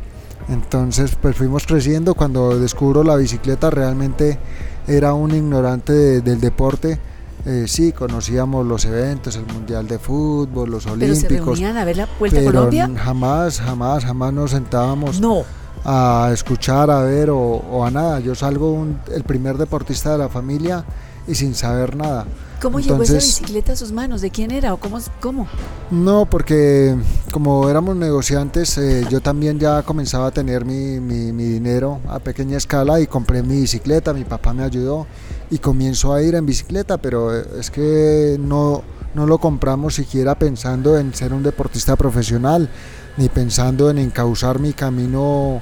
Entonces 0.49 1.17
pues 1.21 1.37
fuimos 1.37 1.67
creciendo, 1.67 2.15
cuando 2.15 2.59
descubro 2.59 3.03
la 3.03 3.17
bicicleta 3.17 3.71
realmente 3.71 4.39
era 4.87 5.15
un 5.15 5.35
ignorante 5.35 5.93
de- 5.93 6.21
del 6.21 6.41
deporte 6.41 6.99
eh, 7.47 7.67
sí, 7.69 7.93
conocíamos 7.93 8.65
los 8.67 8.87
eventos, 8.87 9.37
el 9.37 9.45
Mundial 9.45 9.87
de 9.87 9.99
Fútbol, 9.99 10.71
los 10.71 10.85
¿Pero 10.87 10.97
se 11.15 11.27
Olímpicos, 11.27 11.59
reunían 11.59 11.77
a 11.77 11.85
ver 11.85 11.99
la 11.99 12.09
Vuelta 12.19 12.39
a 12.39 12.41
pero 12.41 12.53
Colombia? 12.53 12.91
jamás, 12.97 13.61
jamás, 13.61 14.03
jamás 14.05 14.33
nos 14.33 14.51
sentábamos 14.53 15.21
No. 15.21 15.43
a 15.85 16.31
escuchar, 16.33 16.91
a 16.91 17.01
ver 17.03 17.29
o, 17.29 17.39
o 17.39 17.85
a 17.85 17.91
nada. 17.91 18.19
Yo 18.21 18.35
salgo 18.35 18.73
un- 18.73 18.99
el 19.15 19.25
primer 19.25 19.59
deportista 19.59 20.13
de 20.13 20.19
la 20.19 20.31
familia 20.31 20.85
y 21.29 21.35
sin 21.35 21.55
saber 21.55 21.97
nada. 21.97 22.25
¿Cómo 22.65 22.81
llegó 22.81 23.03
esa 23.03 23.13
bicicleta 23.15 23.73
a 23.73 23.77
sus 23.77 23.93
manos? 23.93 24.21
¿De 24.21 24.31
quién 24.31 24.51
era 24.51 24.73
o 24.75 24.79
cómo? 24.79 24.99
cómo? 25.21 25.47
No, 25.91 26.27
porque 26.27 26.97
como 27.31 27.69
éramos 27.69 27.95
negociantes, 27.97 28.77
eh, 28.79 29.07
yo 29.11 29.21
también 29.21 29.59
ya 29.61 29.83
comenzaba 29.83 30.27
a 30.29 30.31
tener 30.31 30.65
mi, 30.65 30.99
mi- 30.99 31.33
mi 31.33 31.45
dinero 31.45 32.01
a 32.09 32.19
pequeña 32.19 32.57
escala 32.57 33.01
y 33.01 33.07
compré 33.07 33.43
mi 33.43 33.61
bicicleta, 33.61 34.13
mi 34.13 34.25
papá 34.25 34.53
me 34.55 34.65
ayudó 34.65 35.07
y 35.51 35.59
comienzo 35.59 36.13
a 36.15 36.23
ir 36.23 36.35
en 36.35 36.47
bicicleta, 36.47 36.97
pero 36.99 37.37
eh, 37.39 37.45
es 37.61 37.71
que 37.71 38.37
no, 38.41 38.83
no 39.15 39.27
lo 39.27 39.39
compramos 39.39 39.95
siquiera 39.95 40.35
pensando 40.39 40.99
en 40.99 41.15
ser 41.15 41.33
un 41.33 41.43
deportista 41.43 41.97
profesional, 41.97 42.69
ni 43.17 43.29
pensando 43.29 43.91
en 43.91 43.99
encauzar 43.99 44.59
mi 44.59 44.73
camino 44.73 45.61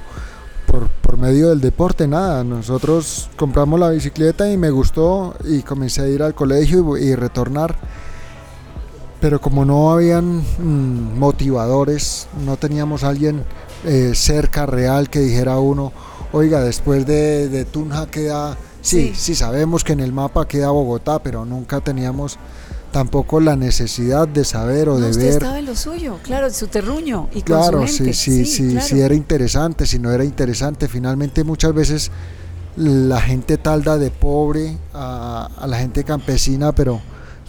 por, 1.13 1.19
medio 1.19 1.49
del 1.49 1.61
deporte, 1.61 2.07
nada. 2.07 2.43
Nosotros 2.43 3.29
compramos 3.37 3.79
la 3.79 3.89
bicicleta 3.89 4.51
y 4.51 4.57
me 4.57 4.71
gustó 4.71 5.35
y 5.45 5.61
comencé 5.61 6.01
a 6.01 6.07
ir 6.07 6.23
al 6.23 6.33
colegio 6.33 6.97
y, 6.97 7.03
y 7.03 7.15
retornar 7.15 7.75
pero 9.21 9.39
como 9.39 9.63
no 9.63 9.89
habían 9.93 10.39
mm, 10.39 11.17
motivadores, 11.17 12.27
no 12.45 12.57
teníamos 12.57 13.05
alguien 13.05 13.45
eh, 13.85 14.11
cerca, 14.15 14.65
real, 14.65 15.09
que 15.09 15.19
dijera 15.21 15.59
uno, 15.59 15.93
oiga, 16.33 16.59
después 16.59 17.05
de, 17.05 17.47
de 17.47 17.63
Tunja 17.63 18.07
queda, 18.07 18.57
sí, 18.81 19.13
Sí. 19.13 19.15
sí, 19.15 19.35
sabemos 19.35 19.85
que 19.85 19.93
en 19.93 20.01
el 20.01 20.11
mapa 20.11 20.45
queda 20.45 20.71
Bogotá, 20.71 21.19
pero 21.19 21.45
nunca 21.45 21.79
teníamos 21.79 22.37
tampoco 22.93 23.41
la 23.41 23.57
necesidad 23.57 24.25
de 24.27 24.45
saber 24.45 24.87
o 24.87 24.93
No, 24.97 25.03
de 25.05 25.09
usted 25.11 25.23
ver. 25.23 25.33
estaba 25.33 25.59
en 25.59 25.65
lo 25.65 25.75
suyo, 25.75 26.19
claro, 26.23 26.47
en 26.47 26.53
su 26.53 26.67
terruño 26.67 27.27
y 27.33 27.41
con 27.41 27.57
Claro, 27.57 27.87
su 27.87 28.05
sí, 28.05 28.13
sí, 28.13 28.45
sí, 28.45 28.69
claro. 28.71 28.87
sí 28.87 29.01
era 29.01 29.13
interesante, 29.15 29.85
si 29.85 29.99
no 29.99 30.11
era 30.11 30.23
interesante. 30.23 30.87
Finalmente 30.87 31.43
muchas 31.43 31.73
veces 31.73 32.11
la 32.77 33.19
gente 33.19 33.57
talda 33.57 33.97
de 33.97 34.09
pobre 34.11 34.77
a, 34.93 35.49
a 35.59 35.67
la 35.67 35.77
gente 35.79 36.03
campesina, 36.03 36.71
pero 36.71 37.01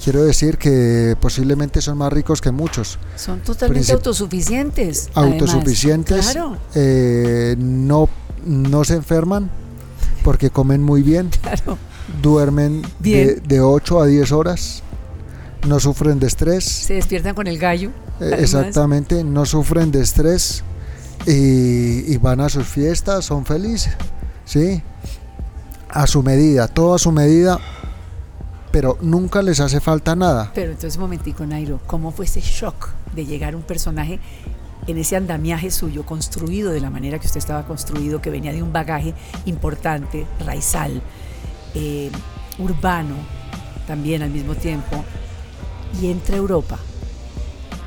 quiero 0.03 0.25
decir 0.25 0.59
que 0.59 1.17
posiblemente 1.21 1.81
son 1.81 1.99
más 1.99 2.13
ricos 2.13 2.41
que 2.41 2.51
muchos. 2.51 2.99
Son 3.17 3.41
totalmente 3.41 3.87
Princip- 3.93 3.95
autosuficientes. 3.97 5.11
además. 5.15 5.41
Autosuficientes, 5.43 6.27
Claro, 6.33 6.57
eh, 6.75 7.55
no, 7.59 8.09
no 8.47 8.83
se 8.85 8.95
enferman 8.95 9.51
porque 10.23 10.51
comen 10.51 10.83
muy 10.83 11.03
bien, 11.03 11.29
claro. 11.43 11.79
duermen 12.23 12.83
de, 12.99 13.43
de 13.47 13.61
8 13.61 14.01
a 14.01 14.07
10 14.07 14.33
horas, 14.33 14.83
no 15.67 15.81
sufren 15.81 16.19
de 16.19 16.27
estrés. 16.27 16.65
Se 16.65 16.95
despiertan 16.95 17.35
con 17.35 17.47
el 17.47 17.59
gallo. 17.59 17.91
Eh. 18.21 18.37
Exactamente, 18.39 19.25
no 19.25 19.47
sufren 19.47 19.91
de 19.91 20.03
estrés 20.03 20.63
y, 21.27 22.13
y 22.13 22.17
van 22.19 22.41
a 22.41 22.49
sus 22.49 22.67
fiestas, 22.67 23.25
son 23.25 23.45
felices, 23.45 23.95
¿sí? 24.45 24.83
A 25.89 26.07
su 26.07 26.23
medida, 26.23 26.69
todo 26.69 26.95
a 26.95 26.99
su 26.99 27.13
medida, 27.13 27.59
pero 28.71 28.99
nunca 29.01 29.43
les 29.43 29.61
hace 29.61 29.81
falta 29.81 30.17
nada. 30.17 30.51
Pero 30.55 30.73
entonces, 30.73 30.97
un 30.97 31.03
momentico, 31.03 31.47
Nairo, 31.47 31.81
¿cómo 31.87 32.11
fue 32.11 32.25
ese 32.25 32.41
shock 32.41 32.89
de 33.15 33.25
llegar 33.25 33.55
un 33.55 33.63
personaje 33.63 34.19
en 34.87 34.99
ese 34.99 35.17
andamiaje 35.17 35.71
suyo, 35.71 36.05
construido 36.05 36.73
de 36.73 36.81
la 36.81 36.91
manera 36.91 37.19
que 37.19 37.27
usted 37.27 37.39
estaba 37.39 37.67
construido, 37.67 38.21
que 38.21 38.31
venía 38.31 38.53
de 38.53 38.63
un 38.63 38.73
bagaje 38.73 39.15
importante, 39.47 40.27
raizal, 40.45 41.01
eh, 41.75 42.11
urbano, 42.59 43.15
también 43.87 44.23
al 44.23 44.31
mismo 44.31 44.55
tiempo, 44.55 45.05
y 46.01 46.11
entra 46.11 46.37
Europa? 46.37 46.79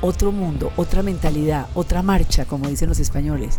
Otro 0.00 0.30
mundo, 0.30 0.70
otra 0.76 1.02
mentalidad, 1.02 1.66
otra 1.74 2.02
marcha, 2.02 2.44
como 2.44 2.68
dicen 2.68 2.88
los 2.88 3.00
españoles. 3.00 3.58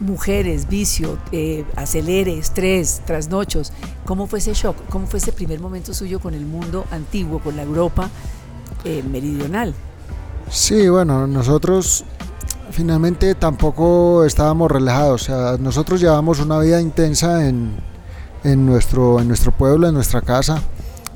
Mujeres, 0.00 0.68
vicio, 0.68 1.18
eh, 1.32 1.64
acelere, 1.74 2.38
estrés, 2.38 3.02
trasnochos. 3.04 3.72
¿Cómo 4.04 4.28
fue 4.28 4.38
ese 4.38 4.54
shock? 4.54 4.76
¿Cómo 4.88 5.06
fue 5.06 5.18
ese 5.18 5.32
primer 5.32 5.58
momento 5.58 5.92
suyo 5.92 6.20
con 6.20 6.34
el 6.34 6.46
mundo 6.46 6.84
antiguo, 6.92 7.40
con 7.40 7.56
la 7.56 7.62
Europa 7.62 8.08
eh, 8.84 9.02
meridional? 9.02 9.74
Sí, 10.50 10.88
bueno, 10.88 11.26
nosotros 11.26 12.04
finalmente 12.70 13.34
tampoco 13.34 14.24
estábamos 14.24 14.70
relajados, 14.70 15.22
o 15.22 15.24
sea, 15.24 15.56
nosotros 15.58 16.00
llevamos 16.00 16.40
una 16.40 16.58
vida 16.60 16.80
intensa 16.80 17.46
en, 17.46 17.76
en, 18.44 18.66
nuestro, 18.66 19.20
en 19.20 19.28
nuestro 19.28 19.52
pueblo, 19.52 19.88
en 19.88 19.94
nuestra 19.94 20.22
casa, 20.22 20.62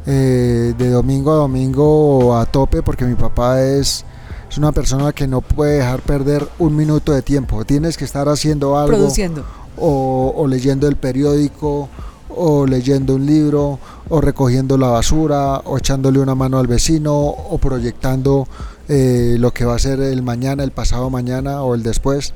eh, 0.06 0.74
de 0.76 0.90
domingo 0.90 1.32
a 1.32 1.36
domingo 1.36 2.36
a 2.36 2.46
tope, 2.46 2.82
porque 2.82 3.04
mi 3.04 3.14
papá 3.14 3.62
es, 3.62 4.04
es 4.50 4.58
una 4.58 4.72
persona 4.72 5.12
que 5.12 5.26
no 5.26 5.40
puede 5.40 5.78
dejar 5.78 6.00
perder 6.00 6.46
un 6.58 6.76
minuto 6.76 7.12
de 7.12 7.22
tiempo, 7.22 7.64
tienes 7.64 7.96
que 7.96 8.04
estar 8.04 8.28
haciendo 8.28 8.78
algo 8.78 8.96
Produciendo. 8.96 9.44
o, 9.76 10.34
o 10.36 10.46
leyendo 10.46 10.88
el 10.88 10.96
periódico 10.96 11.88
o 12.34 12.66
leyendo 12.66 13.16
un 13.16 13.26
libro 13.26 13.78
o 14.08 14.20
recogiendo 14.20 14.78
la 14.78 14.88
basura 14.88 15.58
o 15.58 15.78
echándole 15.78 16.18
una 16.18 16.34
mano 16.34 16.58
al 16.58 16.66
vecino 16.66 17.14
o 17.14 17.58
proyectando 17.58 18.46
eh, 18.88 19.36
lo 19.38 19.52
que 19.52 19.64
va 19.64 19.74
a 19.76 19.78
ser 19.78 20.00
el 20.00 20.22
mañana, 20.22 20.64
el 20.64 20.70
pasado 20.72 21.10
mañana 21.10 21.62
o 21.62 21.74
el 21.74 21.82
después. 21.82 22.34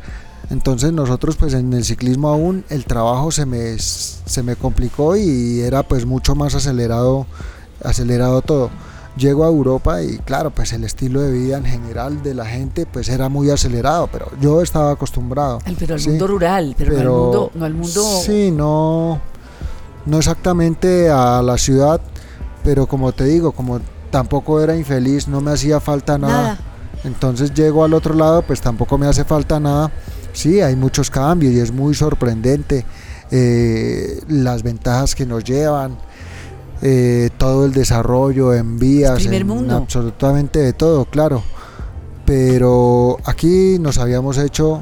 Entonces 0.50 0.92
nosotros 0.92 1.36
pues 1.36 1.54
en 1.54 1.72
el 1.72 1.84
ciclismo 1.84 2.28
aún 2.28 2.64
el 2.68 2.84
trabajo 2.84 3.32
se 3.32 3.46
me, 3.46 3.78
se 3.78 4.42
me 4.42 4.54
complicó 4.54 5.16
y 5.16 5.60
era 5.60 5.82
pues 5.82 6.06
mucho 6.06 6.34
más 6.34 6.54
acelerado, 6.54 7.26
acelerado 7.86 8.42
todo. 8.42 8.70
Llego 9.16 9.44
a 9.44 9.48
Europa 9.48 10.02
y 10.02 10.18
claro, 10.18 10.50
pues 10.50 10.74
el 10.74 10.84
estilo 10.84 11.22
de 11.22 11.32
vida 11.32 11.56
en 11.56 11.64
general 11.64 12.22
de 12.22 12.34
la 12.34 12.44
gente 12.44 12.84
pues 12.84 13.08
era 13.08 13.30
muy 13.30 13.48
acelerado, 13.50 14.08
pero 14.12 14.26
yo 14.42 14.60
estaba 14.60 14.90
acostumbrado. 14.90 15.58
Pero 15.78 15.94
al 15.94 16.00
Sí, 16.00 16.10
mundo 16.10 16.26
rural, 16.26 16.74
pero, 16.76 16.92
no 16.92 16.98
al 17.00 17.08
mundo, 17.08 17.50
no 17.54 17.64
al 17.64 17.74
mundo 17.74 18.02
Sí, 18.22 18.50
no, 18.50 19.18
no 20.04 20.18
exactamente 20.18 21.08
a 21.08 21.40
la 21.42 21.56
ciudad, 21.56 21.98
pero 22.62 22.86
como 22.86 23.12
te 23.12 23.24
digo, 23.24 23.52
como 23.52 23.80
tampoco 24.10 24.60
era 24.60 24.76
infeliz, 24.76 25.28
no 25.28 25.40
me 25.40 25.52
hacía 25.52 25.80
falta 25.80 26.18
nada. 26.18 26.42
nada. 26.42 26.58
Entonces 27.04 27.54
llego 27.54 27.84
al 27.84 27.94
otro 27.94 28.12
lado, 28.14 28.42
pues 28.42 28.60
tampoco 28.60 28.98
me 28.98 29.06
hace 29.06 29.24
falta 29.24 29.58
nada. 29.58 29.90
Sí, 30.34 30.60
hay 30.60 30.76
muchos 30.76 31.08
cambios 31.10 31.54
y 31.54 31.60
es 31.60 31.72
muy 31.72 31.94
sorprendente 31.94 32.84
eh, 33.30 34.20
las 34.28 34.62
ventajas 34.62 35.14
que 35.14 35.24
nos 35.24 35.42
llevan, 35.44 35.96
eh, 36.82 37.30
todo 37.38 37.64
el 37.64 37.72
desarrollo 37.72 38.54
en 38.54 38.78
vías, 38.78 39.24
en 39.24 39.46
mundo. 39.46 39.76
absolutamente 39.76 40.58
de 40.58 40.72
todo, 40.72 41.04
claro. 41.04 41.42
Pero 42.24 43.18
aquí 43.24 43.78
nos 43.78 43.98
habíamos 43.98 44.36
hecho 44.38 44.80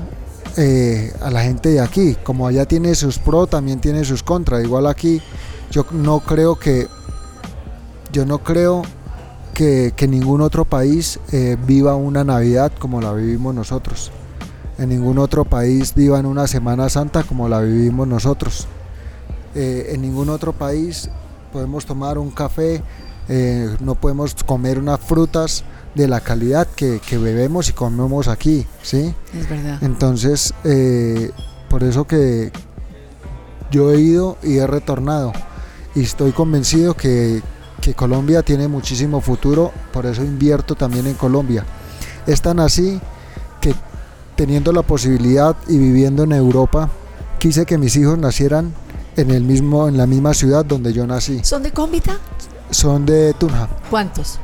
eh, 0.56 1.12
a 1.20 1.30
la 1.30 1.42
gente 1.42 1.70
de 1.70 1.80
aquí, 1.80 2.16
como 2.22 2.46
allá 2.46 2.64
tiene 2.64 2.94
sus 2.94 3.18
pros, 3.18 3.50
también 3.50 3.80
tiene 3.80 4.04
sus 4.04 4.22
contras. 4.22 4.64
Igual 4.64 4.86
aquí, 4.86 5.20
yo 5.70 5.84
no 5.90 6.20
creo 6.20 6.56
que, 6.56 6.88
yo 8.12 8.24
no 8.24 8.38
creo 8.38 8.82
que, 9.52 9.92
que 9.96 10.08
ningún 10.08 10.40
otro 10.40 10.64
país 10.64 11.20
eh, 11.32 11.56
viva 11.66 11.96
una 11.96 12.24
Navidad 12.24 12.72
como 12.78 13.00
la 13.00 13.12
vivimos 13.12 13.54
nosotros. 13.54 14.10
En 14.78 14.88
ningún 14.88 15.18
otro 15.18 15.44
país 15.44 15.94
vivan 15.94 16.26
una 16.26 16.46
Semana 16.46 16.88
Santa 16.88 17.22
como 17.22 17.48
la 17.48 17.60
vivimos 17.60 18.08
nosotros. 18.08 18.66
Eh, 19.54 19.90
en 19.92 20.02
ningún 20.02 20.30
otro 20.30 20.52
país 20.52 21.08
podemos 21.54 21.86
tomar 21.86 22.18
un 22.18 22.32
café, 22.32 22.82
eh, 23.28 23.76
no 23.78 23.94
podemos 23.94 24.34
comer 24.44 24.76
unas 24.76 24.98
frutas 24.98 25.62
de 25.94 26.08
la 26.08 26.18
calidad 26.20 26.66
que, 26.66 26.98
que 26.98 27.16
bebemos 27.16 27.68
y 27.68 27.72
comemos 27.72 28.26
aquí, 28.26 28.66
¿sí? 28.82 29.14
Es 29.32 29.48
verdad. 29.48 29.78
Entonces, 29.80 30.52
eh, 30.64 31.30
por 31.70 31.84
eso 31.84 32.08
que 32.08 32.50
yo 33.70 33.92
he 33.92 34.00
ido 34.00 34.36
y 34.42 34.56
he 34.56 34.66
retornado. 34.66 35.32
Y 35.94 36.00
estoy 36.00 36.32
convencido 36.32 36.94
que, 36.94 37.40
que 37.80 37.94
Colombia 37.94 38.42
tiene 38.42 38.66
muchísimo 38.66 39.20
futuro, 39.20 39.70
por 39.92 40.06
eso 40.06 40.24
invierto 40.24 40.74
también 40.74 41.06
en 41.06 41.14
Colombia. 41.14 41.64
Es 42.26 42.42
tan 42.42 42.58
así 42.58 43.00
que 43.60 43.76
teniendo 44.34 44.72
la 44.72 44.82
posibilidad 44.82 45.54
y 45.68 45.78
viviendo 45.78 46.24
en 46.24 46.32
Europa, 46.32 46.90
quise 47.38 47.64
que 47.64 47.78
mis 47.78 47.94
hijos 47.94 48.18
nacieran 48.18 48.74
en, 49.16 49.30
el 49.30 49.42
mismo, 49.42 49.88
en 49.88 49.96
la 49.96 50.06
misma 50.06 50.34
ciudad 50.34 50.64
donde 50.64 50.92
yo 50.92 51.06
nací. 51.06 51.40
¿Son 51.42 51.62
de 51.62 51.72
Cómbita? 51.72 52.18
Son 52.70 53.04
de 53.06 53.34
Tunja, 53.34 53.68
¿Cuántos? 53.90 54.38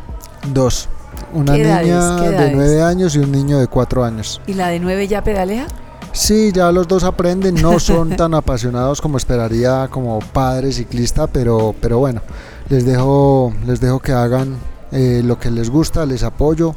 dos. 0.52 0.88
Una 1.32 1.52
niña 1.52 2.16
¿Qué 2.20 2.30
de 2.30 2.52
nueve 2.52 2.82
años 2.82 3.14
y 3.14 3.18
un 3.18 3.30
niño 3.30 3.58
de 3.58 3.66
cuatro 3.66 4.04
años. 4.04 4.40
¿Y 4.46 4.54
la 4.54 4.68
de 4.68 4.80
nueve 4.80 5.06
ya 5.06 5.22
pedalea? 5.22 5.66
Sí, 6.12 6.50
ya 6.52 6.72
los 6.72 6.88
dos 6.88 7.04
aprenden, 7.04 7.54
no 7.54 7.78
son 7.78 8.10
tan 8.16 8.34
apasionados 8.34 9.00
como 9.00 9.16
esperaría 9.16 9.88
como 9.88 10.18
padre 10.18 10.72
ciclista, 10.72 11.26
pero, 11.26 11.74
pero 11.80 11.98
bueno, 11.98 12.20
les 12.68 12.84
dejo, 12.84 13.52
les 13.66 13.80
dejo 13.80 14.00
que 14.00 14.12
hagan 14.12 14.56
eh, 14.92 15.22
lo 15.24 15.38
que 15.38 15.50
les 15.50 15.70
gusta, 15.70 16.06
les 16.06 16.24
apoyo, 16.24 16.74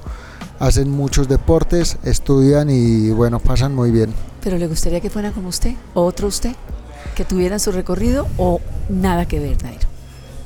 hacen 0.60 0.90
muchos 0.90 1.28
deportes, 1.28 1.98
estudian 2.04 2.70
y 2.70 3.10
bueno, 3.10 3.40
pasan 3.40 3.74
muy 3.74 3.90
bien. 3.92 4.14
¿Pero 4.44 4.58
le 4.58 4.68
gustaría 4.68 5.00
que 5.00 5.10
fueran 5.10 5.34
como 5.34 5.50
usted? 5.50 5.74
¿O 5.94 6.04
otro 6.04 6.28
usted? 6.28 6.56
¿Que 7.16 7.26
tuvieran 7.26 7.60
su 7.60 7.72
recorrido 7.72 8.28
o 8.38 8.60
nada 8.90 9.28
que 9.28 9.40
ver, 9.40 9.62
Nairo? 9.64 9.88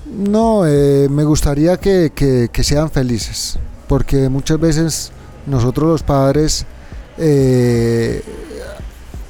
No, 0.06 0.66
eh, 0.66 1.08
me 1.10 1.24
gustaría 1.24 1.78
que, 1.78 2.12
que, 2.14 2.50
que, 2.52 2.64
sean 2.64 2.90
felices, 2.90 3.60
porque 3.88 4.30
muchas 4.30 4.60
veces 4.60 5.12
nosotros 5.46 5.90
los 5.90 6.04
padres 6.04 6.66
eh, 7.18 8.22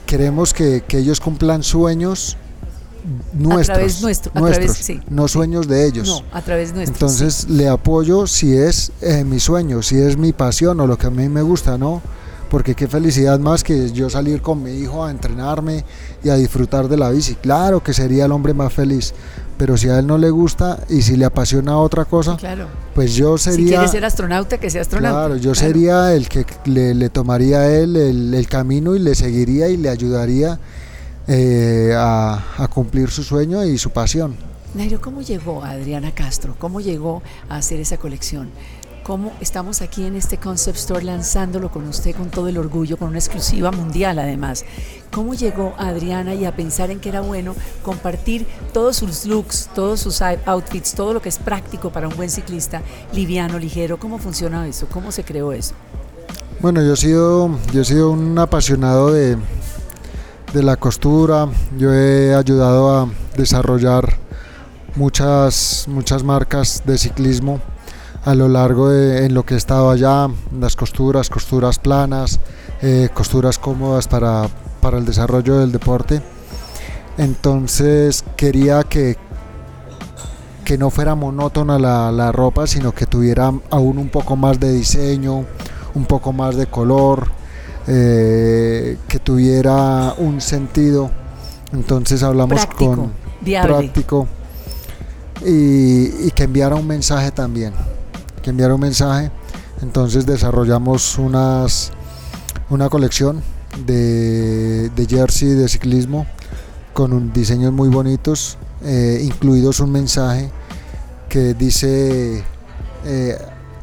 queremos 0.05 0.53
que, 0.53 0.83
que, 0.87 0.99
ellos 0.99 1.19
cumplan 1.19 1.63
sueños 1.63 2.37
nuestros, 3.33 3.69
a 3.69 3.73
través 3.73 4.01
nuestro, 4.01 4.31
a 4.35 4.39
nuestros 4.39 4.65
través, 4.65 4.85
sí, 4.85 5.01
no 5.09 5.27
sí. 5.27 5.33
sueños 5.33 5.67
de 5.67 5.87
ellos. 5.87 6.07
No, 6.07 6.21
a 6.31 6.41
través 6.41 6.73
nuestro. 6.73 6.93
Entonces 6.93 7.45
sí. 7.47 7.53
le 7.53 7.67
apoyo 7.67 8.27
si 8.27 8.55
es 8.55 8.91
eh, 9.01 9.23
mi 9.23 9.39
sueño, 9.39 9.81
si 9.81 9.97
es 9.97 10.17
mi 10.17 10.33
pasión 10.33 10.79
o 10.79 10.87
lo 10.87 10.97
que 10.97 11.07
a 11.07 11.11
mí 11.11 11.27
me 11.29 11.41
gusta, 11.41 11.77
¿no? 11.77 12.01
Porque 12.49 12.75
qué 12.75 12.87
felicidad 12.87 13.39
más 13.39 13.63
que 13.63 13.91
yo 13.91 14.09
salir 14.09 14.41
con 14.41 14.63
mi 14.63 14.71
hijo 14.71 15.03
a 15.03 15.11
entrenarme 15.11 15.83
y 16.23 16.29
a 16.29 16.35
disfrutar 16.35 16.87
de 16.87 16.97
la 16.97 17.09
bici. 17.09 17.35
Claro 17.35 17.83
que 17.83 17.93
sería 17.93 18.25
el 18.25 18.31
hombre 18.31 18.53
más 18.53 18.71
feliz, 18.71 19.13
pero 19.57 19.75
si 19.75 19.89
a 19.89 19.99
él 19.99 20.07
no 20.07 20.17
le 20.17 20.29
gusta 20.29 20.79
y 20.89 21.01
si 21.01 21.17
le 21.17 21.25
apasiona 21.25 21.77
otra 21.77 22.05
cosa, 22.05 22.37
claro. 22.37 22.67
pues 22.95 23.15
yo 23.15 23.37
sería... 23.37 23.65
Si 23.65 23.67
quiere 23.67 23.87
ser 23.87 24.05
astronauta, 24.05 24.59
que 24.59 24.69
sea 24.69 24.81
astronauta. 24.81 25.19
Claro, 25.19 25.35
yo 25.35 25.51
claro. 25.51 25.67
sería 25.67 26.13
el 26.13 26.29
que 26.29 26.45
le, 26.65 26.93
le 26.93 27.09
tomaría 27.09 27.59
a 27.59 27.73
él 27.73 27.95
el, 27.95 28.33
el, 28.33 28.47
camino 28.47 28.95
y 28.95 28.99
le 28.99 29.15
seguiría 29.15 29.67
y 29.67 29.77
le 29.77 29.89
ayudaría 29.89 30.59
eh, 31.27 31.93
a, 31.97 32.43
a 32.57 32.67
cumplir 32.69 33.09
su 33.09 33.23
sueño 33.23 33.65
y 33.65 33.77
su 33.77 33.89
pasión. 33.89 34.35
Nairo, 34.73 35.01
¿cómo 35.01 35.21
llegó 35.21 35.63
a 35.63 35.71
Adriana 35.71 36.11
Castro? 36.13 36.55
¿Cómo 36.59 36.81
llegó 36.81 37.23
a 37.49 37.57
hacer 37.57 37.79
esa 37.79 37.97
colección? 37.97 38.49
Cómo 39.07 39.31
estamos 39.39 39.81
aquí 39.81 40.03
en 40.03 40.17
este 40.17 40.37
Concept 40.37 40.77
Store 40.77 41.01
lanzándolo 41.01 41.71
con 41.71 41.87
usted 41.87 42.13
con 42.13 42.29
todo 42.29 42.49
el 42.49 42.57
orgullo, 42.57 42.97
con 42.97 43.07
una 43.07 43.19
exclusiva 43.19 43.71
mundial 43.71 44.19
además. 44.19 44.65
¿Cómo 45.13 45.33
llegó 45.33 45.73
Adriana 45.77 46.35
y 46.35 46.43
a 46.43 46.53
pensar 46.53 46.91
en 46.91 46.99
que 46.99 47.07
era 47.07 47.21
bueno 47.21 47.55
compartir 47.83 48.45
todos 48.73 48.97
sus 48.97 49.25
looks, 49.25 49.69
todos 49.73 50.01
sus 50.01 50.21
outfits, 50.21 50.93
todo 50.93 51.13
lo 51.13 51.21
que 51.21 51.29
es 51.29 51.37
práctico 51.37 51.89
para 51.89 52.09
un 52.09 52.17
buen 52.17 52.29
ciclista, 52.29 52.81
liviano, 53.13 53.57
ligero? 53.57 53.97
¿Cómo 53.97 54.17
funciona 54.19 54.67
eso? 54.67 54.87
¿Cómo 54.91 55.13
se 55.13 55.23
creó 55.23 55.53
eso? 55.53 55.73
Bueno, 56.59 56.83
yo 56.83 56.91
he 56.91 56.97
sido, 56.97 57.57
yo 57.71 57.81
he 57.83 57.85
sido 57.85 58.11
un 58.11 58.37
apasionado 58.37 59.13
de, 59.13 59.37
de 60.51 60.63
la 60.63 60.75
costura, 60.75 61.47
yo 61.77 61.93
he 61.93 62.35
ayudado 62.35 62.93
a 62.93 63.09
desarrollar 63.37 64.17
muchas, 64.95 65.85
muchas 65.87 66.23
marcas 66.23 66.83
de 66.85 66.97
ciclismo 66.97 67.61
a 68.27 68.35
lo 68.35 68.49
largo 68.49 68.89
de 68.89 69.25
en 69.25 69.33
lo 69.33 69.45
que 69.45 69.53
he 69.53 69.57
estado 69.57 69.89
allá, 69.89 70.27
las 70.59 70.75
costuras, 70.75 71.29
costuras 71.29 71.79
planas, 71.79 72.41
eh, 72.81 73.07
costuras 73.13 73.57
cómodas 73.57 74.09
para, 74.09 74.49
para, 74.81 74.97
el 74.97 75.05
desarrollo 75.05 75.59
del 75.59 75.71
deporte. 75.71 76.21
Entonces 77.17 78.25
quería 78.35 78.83
que, 78.83 79.15
que 80.65 80.77
no 80.77 80.89
fuera 80.89 81.15
monótona 81.15 81.79
la, 81.79 82.11
la, 82.11 82.33
ropa, 82.33 82.67
sino 82.67 82.91
que 82.91 83.05
tuviera 83.05 83.53
aún 83.69 83.97
un 83.97 84.09
poco 84.09 84.35
más 84.35 84.59
de 84.59 84.73
diseño, 84.73 85.45
un 85.93 86.05
poco 86.05 86.33
más 86.33 86.57
de 86.57 86.67
color, 86.67 87.29
eh, 87.87 88.97
que 89.07 89.19
tuviera 89.19 90.15
un 90.17 90.41
sentido. 90.41 91.11
Entonces 91.71 92.23
hablamos 92.23 92.59
práctico, 92.59 92.93
con 92.93 93.13
viable. 93.39 93.73
práctico 93.73 94.27
y, 95.45 96.27
y 96.27 96.31
que 96.35 96.43
enviara 96.43 96.75
un 96.75 96.87
mensaje 96.87 97.31
también 97.31 97.71
que 98.47 98.51
enviar 98.51 98.71
un 98.71 98.79
mensaje. 98.79 99.29
Entonces 99.81 100.25
desarrollamos 100.25 101.17
unas, 101.17 101.91
una 102.69 102.87
colección 102.87 103.43
de, 103.85 104.89
de 104.89 105.05
jersey 105.05 105.49
de 105.49 105.67
ciclismo 105.67 106.25
con 106.93 107.11
un, 107.11 107.33
diseños 107.33 107.73
muy 107.73 107.89
bonitos, 107.89 108.57
eh, 108.85 109.19
incluidos 109.21 109.81
un 109.81 109.91
mensaje 109.91 110.49
que 111.27 111.55
dice 111.55 112.41
eh, 113.05 113.37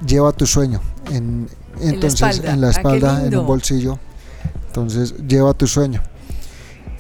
lleva 0.06 0.32
tu 0.32 0.46
sueño. 0.46 0.80
En, 1.12 1.46
entonces 1.82 2.22
en 2.22 2.22
la 2.22 2.30
espalda, 2.30 2.52
en, 2.54 2.60
la 2.60 2.70
espalda 2.70 3.16
ah, 3.18 3.26
en 3.26 3.36
un 3.36 3.46
bolsillo. 3.46 3.98
Entonces 4.68 5.14
lleva 5.28 5.52
tu 5.52 5.66
sueño. 5.66 6.02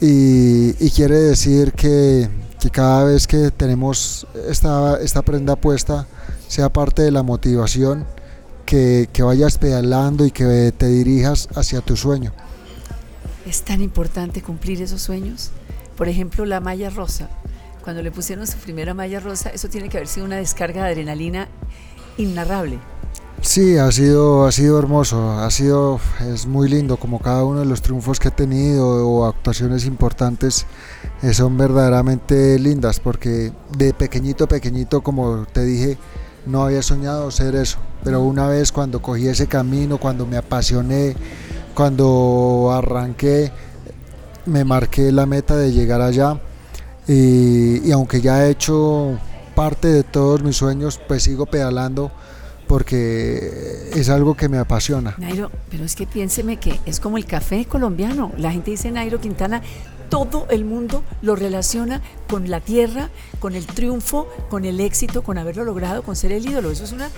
Y, 0.02 0.74
y 0.84 0.90
quiere 0.90 1.16
decir 1.16 1.72
que, 1.72 2.28
que, 2.64 2.70
cada 2.70 3.04
vez 3.04 3.26
que 3.26 3.50
tenemos 3.50 4.26
esta, 4.48 4.98
esta 5.02 5.20
prenda 5.20 5.54
puesta, 5.54 6.06
sea 6.48 6.72
parte 6.72 7.02
de 7.02 7.10
la 7.10 7.22
motivación 7.22 8.06
que, 8.64 9.06
que, 9.12 9.22
vayas 9.22 9.58
pedalando 9.58 10.24
y 10.24 10.30
que 10.30 10.72
te 10.74 10.88
dirijas 10.88 11.50
hacia 11.54 11.82
tu 11.82 11.94
sueño. 11.94 12.32
Es 13.46 13.62
tan 13.62 13.82
importante 13.82 14.40
cumplir 14.40 14.80
esos 14.80 15.02
sueños. 15.02 15.50
Por 15.94 16.08
ejemplo, 16.08 16.46
la 16.46 16.60
malla 16.60 16.88
rosa. 16.88 17.28
Cuando 17.82 18.02
le 18.02 18.10
pusieron 18.10 18.46
su 18.46 18.56
primera 18.56 18.94
malla 18.94 19.20
rosa, 19.20 19.50
eso 19.50 19.68
tiene 19.68 19.90
que 19.90 19.98
haber 19.98 20.08
sido 20.08 20.24
una 20.24 20.36
descarga 20.36 20.84
de 20.84 20.92
adrenalina 20.92 21.48
inarrable. 22.16 22.78
Sí, 23.44 23.76
ha 23.76 23.92
sido, 23.92 24.46
ha 24.46 24.52
sido 24.52 24.78
hermoso, 24.78 25.32
ha 25.38 25.50
sido, 25.50 26.00
es 26.32 26.46
muy 26.46 26.66
lindo, 26.66 26.96
como 26.96 27.20
cada 27.20 27.44
uno 27.44 27.60
de 27.60 27.66
los 27.66 27.82
triunfos 27.82 28.18
que 28.18 28.28
he 28.28 28.30
tenido 28.30 29.06
o 29.06 29.26
actuaciones 29.26 29.84
importantes 29.84 30.64
eh, 31.22 31.34
son 31.34 31.58
verdaderamente 31.58 32.58
lindas, 32.58 33.00
porque 33.00 33.52
de 33.76 33.92
pequeñito, 33.92 34.48
pequeñito, 34.48 35.02
como 35.02 35.44
te 35.52 35.62
dije, 35.62 35.98
no 36.46 36.64
había 36.64 36.80
soñado 36.80 37.30
ser 37.30 37.54
eso, 37.54 37.76
pero 38.02 38.22
una 38.22 38.48
vez 38.48 38.72
cuando 38.72 39.02
cogí 39.02 39.28
ese 39.28 39.46
camino, 39.46 39.98
cuando 39.98 40.24
me 40.24 40.38
apasioné, 40.38 41.14
cuando 41.74 42.70
arranqué, 42.72 43.52
me 44.46 44.64
marqué 44.64 45.12
la 45.12 45.26
meta 45.26 45.54
de 45.54 45.70
llegar 45.70 46.00
allá 46.00 46.40
y, 47.06 47.86
y, 47.86 47.92
aunque 47.92 48.22
ya 48.22 48.46
he 48.46 48.50
hecho 48.50 49.18
parte 49.54 49.88
de 49.88 50.02
todos 50.02 50.42
mis 50.42 50.56
sueños, 50.56 50.98
pues 51.06 51.24
sigo 51.24 51.44
pedalando 51.44 52.10
porque 52.66 53.90
es 53.94 54.08
algo 54.08 54.34
que 54.34 54.48
me 54.48 54.58
apasiona. 54.58 55.14
Nairo, 55.18 55.50
pero 55.70 55.84
es 55.84 55.94
que 55.94 56.06
piénseme 56.06 56.58
que 56.58 56.80
es 56.86 57.00
como 57.00 57.18
el 57.18 57.26
café 57.26 57.64
colombiano. 57.66 58.32
La 58.36 58.52
gente 58.52 58.70
dice 58.70 58.90
Nairo 58.90 59.20
Quintana, 59.20 59.62
todo 60.08 60.46
el 60.50 60.64
mundo 60.64 61.02
lo 61.22 61.36
relaciona 61.36 62.00
con 62.28 62.50
la 62.50 62.60
tierra, 62.60 63.10
con 63.40 63.54
el 63.54 63.66
triunfo, 63.66 64.28
con 64.48 64.64
el 64.64 64.80
éxito, 64.80 65.22
con 65.22 65.38
haberlo 65.38 65.64
logrado, 65.64 66.02
con 66.02 66.16
ser 66.16 66.32
el 66.32 66.48
ídolo. 66.48 66.70
Eso 66.70 66.84
es 66.84 66.92
una 66.92 67.10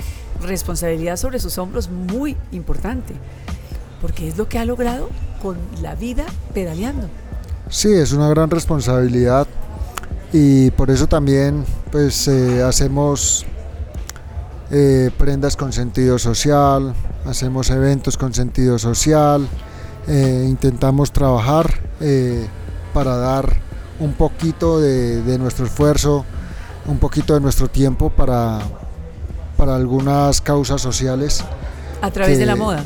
responsabilidad 0.43 1.17
sobre 1.17 1.39
sus 1.39 1.59
hombros 1.59 1.91
muy 1.91 2.37
importante, 2.53 3.15
porque 4.01 4.29
es 4.29 4.39
lo 4.39 4.49
que 4.49 4.59
ha 4.59 4.65
logrado 4.65 5.11
con 5.43 5.59
la 5.83 5.95
vida 5.95 6.25
pedaleando. 6.55 7.09
Sí, 7.69 7.93
es 7.93 8.13
una 8.13 8.29
gran 8.29 8.51
responsabilidad 8.51 9.47
y 10.33 10.71
por 10.73 10.91
eso 10.91 11.07
también 11.07 11.65
pues 11.91 12.29
eh, 12.29 12.63
hacemos 12.63 13.45
eh, 14.71 15.11
prendas 15.17 15.57
con 15.57 15.73
sentido 15.73 16.19
social, 16.19 16.95
hacemos 17.25 17.71
eventos 17.71 18.17
con 18.17 18.35
sentido 18.35 18.79
social, 18.79 19.47
eh, 20.09 20.45
intentamos 20.49 21.13
trabajar 21.13 21.81
eh, 22.01 22.47
para 22.93 23.17
dar 23.17 23.61
un 24.01 24.13
poquito 24.15 24.81
de, 24.81 25.23
de, 25.23 25.39
nuestro 25.39 25.67
esfuerzo, 25.67 26.25
un 26.87 26.99
poquito 26.99 27.35
de 27.35 27.41
nuestro 27.41 27.69
tiempo 27.69 28.11
para, 28.11 28.59
para 29.57 29.77
algunas 29.77 30.41
causas 30.41 30.83
sociales. 30.83 31.45
A 32.03 32.11
través 32.11 32.35
que, 32.35 32.41
de 32.41 32.47
la 32.47 32.57
moda. 32.57 32.85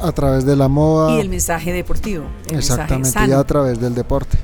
A 0.00 0.12
través 0.12 0.44
de 0.44 0.56
la 0.56 0.68
moda. 0.68 1.16
Y 1.16 1.20
el 1.20 1.28
mensaje 1.28 1.72
deportivo. 1.72 2.24
El 2.48 2.58
exactamente, 2.58 3.04
mensaje 3.04 3.28
y 3.28 3.32
a 3.32 3.44
través 3.44 3.80
del 3.80 3.94
deporte. 3.94 4.38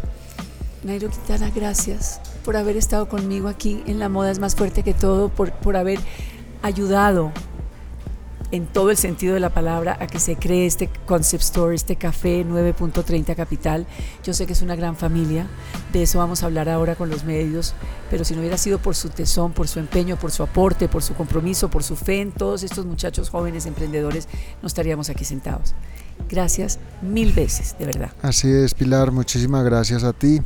Nairo 0.85 1.11
Quintana, 1.11 1.51
gracias 1.55 2.21
por 2.45 2.57
haber 2.57 2.77
estado 2.77 3.09
conmigo 3.09 3.49
aquí 3.49 3.83
en 3.87 3.99
La 3.99 4.09
Moda 4.09 4.31
es 4.31 4.39
más 4.39 4.55
fuerte 4.55 4.83
que 4.83 4.95
todo, 4.95 5.29
por, 5.29 5.53
por 5.53 5.77
haber 5.77 5.99
ayudado 6.63 7.33
en 8.51 8.67
todo 8.67 8.91
el 8.91 8.97
sentido 8.97 9.35
de 9.35 9.41
la 9.41 9.51
palabra 9.51 9.97
a 10.01 10.07
que 10.07 10.19
se 10.21 10.37
cree 10.37 10.67
este 10.67 10.89
concept 11.07 11.43
store, 11.43 11.75
este 11.75 11.97
café 11.97 12.47
9.30 12.47 13.35
Capital. 13.37 13.87
Yo 14.25 14.33
sé 14.33 14.47
que 14.47 14.55
es 14.55 14.63
una 14.63 14.75
gran 14.75 14.97
familia, 14.97 15.47
de 15.93 16.03
eso 16.03 16.19
vamos 16.19 16.43
a 16.43 16.47
hablar 16.47 16.69
ahora 16.69 16.95
con 16.95 17.11
los 17.11 17.25
medios, 17.25 17.75
pero 18.11 18.25
si 18.25 18.35
no 18.35 18.41
hubiera 18.41 18.57
sido 18.57 18.79
por 18.79 18.95
su 18.95 19.11
tesón, 19.11 19.53
por 19.53 19.69
su 19.69 19.81
empeño, 19.81 20.17
por 20.17 20.31
su 20.31 20.43
aporte, 20.43 20.89
por 20.89 21.03
su 21.03 21.15
compromiso, 21.15 21.69
por 21.69 21.83
su 21.83 21.97
fe 21.97 22.21
en 22.21 22.33
todos 22.33 22.63
estos 22.63 22.87
muchachos 22.87 23.29
jóvenes 23.29 23.67
emprendedores, 23.67 24.29
no 24.63 24.69
estaríamos 24.69 25.11
aquí 25.11 25.25
sentados. 25.25 25.75
Gracias 26.29 26.79
mil 27.03 27.33
veces, 27.33 27.77
de 27.79 27.87
verdad. 27.87 28.13
Así 28.23 28.51
es, 28.51 28.75
Pilar, 28.75 29.13
muchísimas 29.13 29.65
gracias 29.65 30.05
a 30.05 30.13
ti 30.13 30.41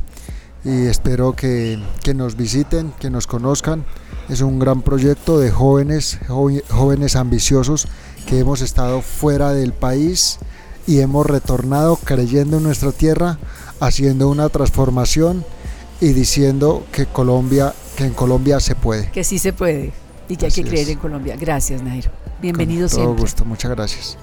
y 0.63 0.85
espero 0.87 1.33
que, 1.35 1.79
que 2.03 2.13
nos 2.13 2.35
visiten, 2.37 2.93
que 2.99 3.09
nos 3.09 3.27
conozcan. 3.27 3.85
Es 4.29 4.41
un 4.41 4.59
gran 4.59 4.81
proyecto 4.81 5.39
de 5.39 5.51
jóvenes, 5.51 6.19
jóvenes 6.27 7.15
ambiciosos 7.15 7.87
que 8.27 8.39
hemos 8.39 8.61
estado 8.61 9.01
fuera 9.01 9.51
del 9.51 9.73
país 9.73 10.39
y 10.87 10.99
hemos 10.99 11.25
retornado 11.25 11.97
creyendo 11.97 12.57
en 12.57 12.63
nuestra 12.63 12.91
tierra, 12.91 13.37
haciendo 13.79 14.29
una 14.29 14.49
transformación 14.49 15.43
y 15.99 16.13
diciendo 16.13 16.85
que 16.91 17.05
Colombia, 17.05 17.73
que 17.97 18.05
en 18.05 18.13
Colombia 18.13 18.59
se 18.59 18.75
puede. 18.75 19.11
Que 19.11 19.23
sí 19.23 19.39
se 19.39 19.51
puede 19.53 19.91
y 20.29 20.37
que 20.37 20.47
Así 20.47 20.61
hay 20.61 20.63
que 20.63 20.69
creer 20.69 20.87
es. 20.87 20.93
en 20.93 20.99
Colombia. 20.99 21.35
Gracias, 21.39 21.81
Nairo. 21.81 22.11
Bienvenido 22.41 22.87
Con 22.87 22.89
todo 22.95 23.05
siempre. 23.05 23.21
gusto, 23.21 23.45
muchas 23.45 23.71
gracias. 23.71 24.17